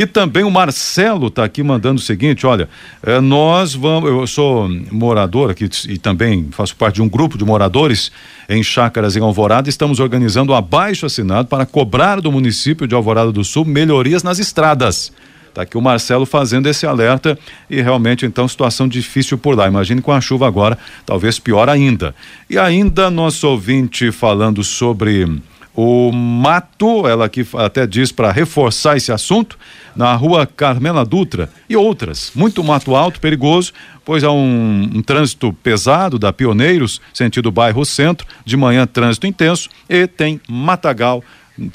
E 0.00 0.06
também 0.06 0.44
o 0.44 0.50
Marcelo 0.50 1.26
está 1.26 1.44
aqui 1.44 1.62
mandando 1.62 2.00
o 2.00 2.02
seguinte: 2.02 2.46
olha, 2.46 2.70
eh, 3.02 3.20
nós 3.20 3.74
vamos. 3.74 4.08
Eu 4.08 4.26
sou 4.26 4.66
morador 4.90 5.50
aqui 5.50 5.68
e 5.86 5.98
também 5.98 6.48
faço 6.52 6.74
parte 6.74 6.94
de 6.94 7.02
um 7.02 7.08
grupo 7.08 7.36
de 7.36 7.44
moradores 7.44 8.10
em 8.48 8.62
Chácaras 8.62 9.14
em 9.14 9.20
Alvorada. 9.20 9.68
Estamos 9.68 10.00
organizando 10.00 10.52
um 10.52 10.56
abaixo 10.56 11.04
assinado 11.04 11.48
para 11.48 11.66
cobrar 11.66 12.18
do 12.18 12.32
município 12.32 12.88
de 12.88 12.94
Alvorada 12.94 13.30
do 13.30 13.44
Sul 13.44 13.66
melhorias 13.66 14.22
nas 14.22 14.38
estradas. 14.38 15.12
Tá 15.52 15.62
aqui 15.62 15.76
o 15.76 15.82
Marcelo 15.82 16.24
fazendo 16.24 16.66
esse 16.66 16.86
alerta 16.86 17.38
e 17.68 17.82
realmente 17.82 18.24
então 18.24 18.48
situação 18.48 18.88
difícil 18.88 19.36
por 19.36 19.54
lá. 19.54 19.68
Imagine 19.68 20.00
com 20.00 20.12
a 20.12 20.20
chuva 20.22 20.46
agora, 20.46 20.78
talvez 21.04 21.38
pior 21.38 21.68
ainda. 21.68 22.14
E 22.48 22.56
ainda 22.56 23.10
nosso 23.10 23.46
ouvinte 23.46 24.10
falando 24.10 24.64
sobre 24.64 25.26
o 25.74 26.10
mato, 26.12 27.06
ela 27.06 27.26
aqui 27.26 27.46
até 27.54 27.86
diz 27.86 28.10
para 28.10 28.32
reforçar 28.32 28.96
esse 28.96 29.12
assunto, 29.12 29.58
na 29.94 30.14
rua 30.14 30.46
Carmela 30.46 31.04
Dutra 31.04 31.50
e 31.68 31.76
outras. 31.76 32.32
Muito 32.34 32.62
mato 32.62 32.94
alto, 32.94 33.20
perigoso, 33.20 33.72
pois 34.04 34.24
há 34.24 34.30
um, 34.30 34.90
um 34.94 35.02
trânsito 35.02 35.52
pesado 35.52 36.18
da 36.18 36.32
Pioneiros, 36.32 37.00
sentido 37.12 37.50
bairro 37.50 37.84
centro, 37.84 38.26
de 38.44 38.56
manhã 38.56 38.86
trânsito 38.86 39.26
intenso 39.26 39.68
e 39.88 40.06
tem 40.06 40.40
matagal 40.48 41.22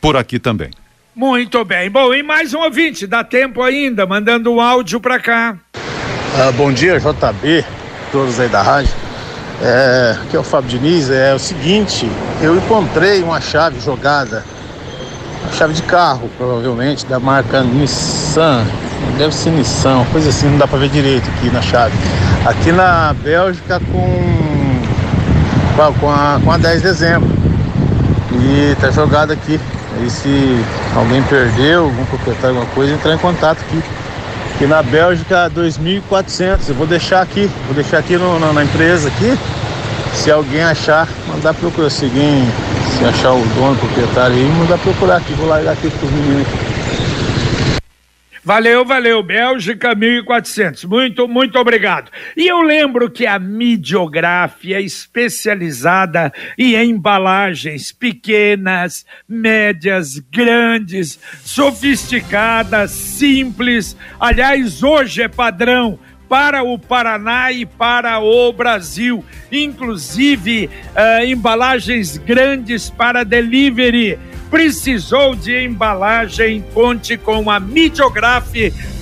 por 0.01 0.17
aqui 0.17 0.39
também. 0.39 0.71
Muito 1.15 1.63
bem. 1.63 1.89
Bom, 1.89 2.13
e 2.13 2.21
mais 2.21 2.53
um 2.53 2.59
ouvinte, 2.59 3.07
dá 3.07 3.23
tempo 3.23 3.61
ainda, 3.61 4.05
mandando 4.05 4.51
um 4.51 4.59
áudio 4.59 4.99
para 4.99 5.19
cá. 5.19 5.57
Ah, 6.37 6.51
bom 6.51 6.73
dia, 6.73 6.99
JB, 6.99 7.63
todos 8.11 8.39
aí 8.39 8.49
da 8.49 8.61
rádio. 8.61 9.04
É, 9.61 10.15
aqui 10.21 10.35
é 10.35 10.39
o 10.39 10.43
Fábio 10.43 10.69
Diniz. 10.69 11.09
É 11.09 11.33
o 11.33 11.39
seguinte, 11.39 12.09
eu 12.41 12.55
encontrei 12.55 13.23
uma 13.23 13.39
chave 13.39 13.79
jogada, 13.79 14.43
uma 15.43 15.53
chave 15.53 15.73
de 15.73 15.81
carro, 15.83 16.29
provavelmente, 16.37 17.05
da 17.05 17.19
marca 17.19 17.61
Nissan. 17.61 18.65
Deve 19.17 19.33
ser 19.33 19.51
Nissan, 19.51 20.05
coisa 20.11 20.29
assim, 20.29 20.49
não 20.49 20.57
dá 20.57 20.67
para 20.67 20.79
ver 20.79 20.89
direito 20.89 21.29
aqui 21.29 21.49
na 21.49 21.61
chave. 21.61 21.95
Aqui 22.45 22.71
na 22.71 23.13
Bélgica 23.13 23.79
com, 23.91 24.81
com, 25.99 26.11
a, 26.11 26.39
com 26.43 26.51
a 26.51 26.57
10 26.57 26.81
de 26.81 26.87
dezembro. 26.87 27.29
E 28.31 28.75
tá 28.79 28.91
jogada 28.91 29.33
aqui. 29.33 29.59
Aí 29.97 30.09
se 30.09 30.63
alguém 30.95 31.23
perdeu, 31.23 31.85
algum 31.85 32.05
proprietário, 32.05 32.57
alguma 32.57 32.65
coisa, 32.73 32.93
entrar 32.93 33.13
em 33.13 33.17
contato 33.17 33.59
aqui. 33.61 33.81
Aqui 34.55 34.67
na 34.67 34.81
Bélgica, 34.81 35.51
2.400. 35.53 36.69
Eu 36.69 36.75
vou 36.75 36.87
deixar 36.87 37.21
aqui, 37.21 37.51
vou 37.65 37.75
deixar 37.75 37.97
aqui 37.97 38.15
no, 38.15 38.39
na, 38.39 38.53
na, 38.53 38.63
empresa 38.63 39.09
aqui. 39.09 39.37
Se 40.13 40.31
alguém 40.31 40.63
achar, 40.63 41.09
mandar 41.27 41.53
procurar. 41.53 41.89
Se 41.89 42.05
alguém, 42.05 42.47
se 42.97 43.03
achar 43.03 43.33
o 43.33 43.45
dono, 43.53 43.73
o 43.73 43.75
proprietário 43.75 44.33
aí, 44.33 44.45
mandar 44.57 44.77
procurar 44.77 45.17
aqui. 45.17 45.33
Vou 45.33 45.49
largar 45.49 45.73
aqui 45.73 45.89
para 45.89 46.05
os 46.05 46.11
meninos 46.11 46.47
aqui. 46.47 46.74
Valeu, 48.45 48.85
valeu, 48.85 49.23
Bélgica 49.23 49.95
1400. 49.95 50.85
Muito, 50.85 51.27
muito 51.27 51.57
obrigado. 51.57 52.11
E 52.37 52.45
eu 52.45 52.61
lembro 52.61 53.09
que 53.09 53.25
a 53.25 53.39
Midiografia 53.39 54.77
é 54.77 54.83
especializada 54.83 56.31
em 56.55 56.75
embalagens 56.75 57.91
pequenas, 57.91 59.03
médias, 59.27 60.19
grandes, 60.31 61.19
sofisticadas, 61.43 62.91
simples. 62.91 63.97
Aliás, 64.19 64.83
hoje 64.83 65.23
é 65.23 65.27
padrão 65.27 65.97
para 66.29 66.61
o 66.61 66.77
Paraná 66.77 67.51
e 67.51 67.65
para 67.65 68.19
o 68.19 68.53
Brasil, 68.53 69.25
inclusive 69.51 70.69
uh, 70.93 71.25
embalagens 71.25 72.17
grandes 72.17 72.91
para 72.91 73.23
delivery 73.23 74.19
Precisou 74.49 75.35
de 75.35 75.65
embalagem? 75.65 76.63
Conte 76.73 77.17
com 77.17 77.49
a 77.49 77.59
Midiograf 77.59 78.53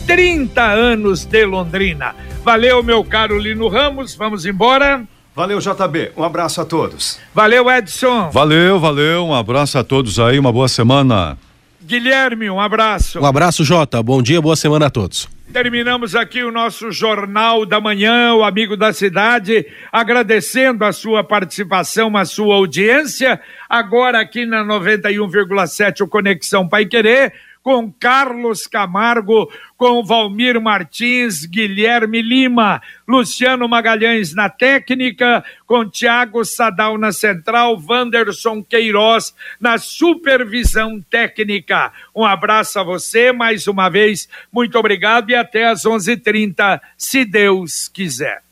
30 0.08 0.62
anos 0.62 1.26
de 1.26 1.46
Londrina. 1.46 2.16
Valeu, 2.44 2.84
meu 2.84 3.04
caro 3.04 3.38
Lino 3.38 3.68
Ramos. 3.68 4.16
Vamos 4.16 4.46
embora. 4.46 5.04
Valeu, 5.36 5.60
JB. 5.60 6.12
Um 6.16 6.24
abraço 6.24 6.62
a 6.62 6.66
todos. 6.66 7.20
Valeu, 7.34 7.70
Edson. 7.70 8.30
Valeu, 8.32 8.80
valeu. 8.80 9.26
Um 9.26 9.34
abraço 9.34 9.78
a 9.78 9.84
todos 9.84 10.20
aí. 10.20 10.38
Uma 10.38 10.52
boa 10.52 10.68
semana. 10.68 11.38
Guilherme, 11.82 12.50
um 12.50 12.60
abraço. 12.60 13.20
Um 13.20 13.26
abraço, 13.26 13.64
Jota. 13.64 14.02
Bom 14.02 14.22
dia, 14.22 14.42
boa 14.42 14.56
semana 14.56 14.86
a 14.88 14.90
todos. 14.90 15.28
Terminamos 15.54 16.16
aqui 16.16 16.44
o 16.44 16.52
nosso 16.52 16.92
Jornal 16.92 17.64
da 17.64 17.80
Manhã, 17.80 18.34
o 18.34 18.44
Amigo 18.44 18.76
da 18.76 18.92
Cidade, 18.92 19.68
agradecendo 19.92 20.84
a 20.84 20.92
sua 20.92 21.24
participação, 21.24 22.18
a 22.18 22.26
sua 22.26 22.56
audiência. 22.56 23.40
Agora 23.70 24.20
aqui 24.20 24.48
na 24.48 24.66
91,7 24.66 26.02
o 26.02 26.08
Conexão 26.08 26.68
Pai 26.68 26.88
Querer 26.88 27.34
com 27.64 27.92
Carlos 27.92 28.68
Camargo, 28.68 29.50
com 29.78 30.04
Valmir 30.04 30.62
Martins, 30.62 31.46
Guilherme 31.46 32.22
Lima, 32.22 32.82
Luciano 33.08 33.68
Magalhães 33.68 34.36
na 34.36 34.50
técnica, 34.50 35.44
com 35.66 35.90
Tiago 35.90 36.44
Sadal 36.44 36.98
na 36.98 37.14
central, 37.14 37.82
Wanderson 37.90 38.62
Queiroz 38.62 39.34
na 39.60 39.78
supervisão 39.78 41.02
técnica. 41.10 41.94
Um 42.14 42.26
abraço 42.26 42.80
a 42.80 42.84
você, 42.84 43.32
mais 43.32 43.66
uma 43.66 43.90
vez, 43.90 44.28
muito 44.52 44.78
obrigado 44.78 45.30
e 45.30 45.36
até 45.36 45.66
às 45.66 45.86
11:30, 45.86 46.82
se 46.98 47.24
Deus 47.24 47.88
quiser. 47.88 48.44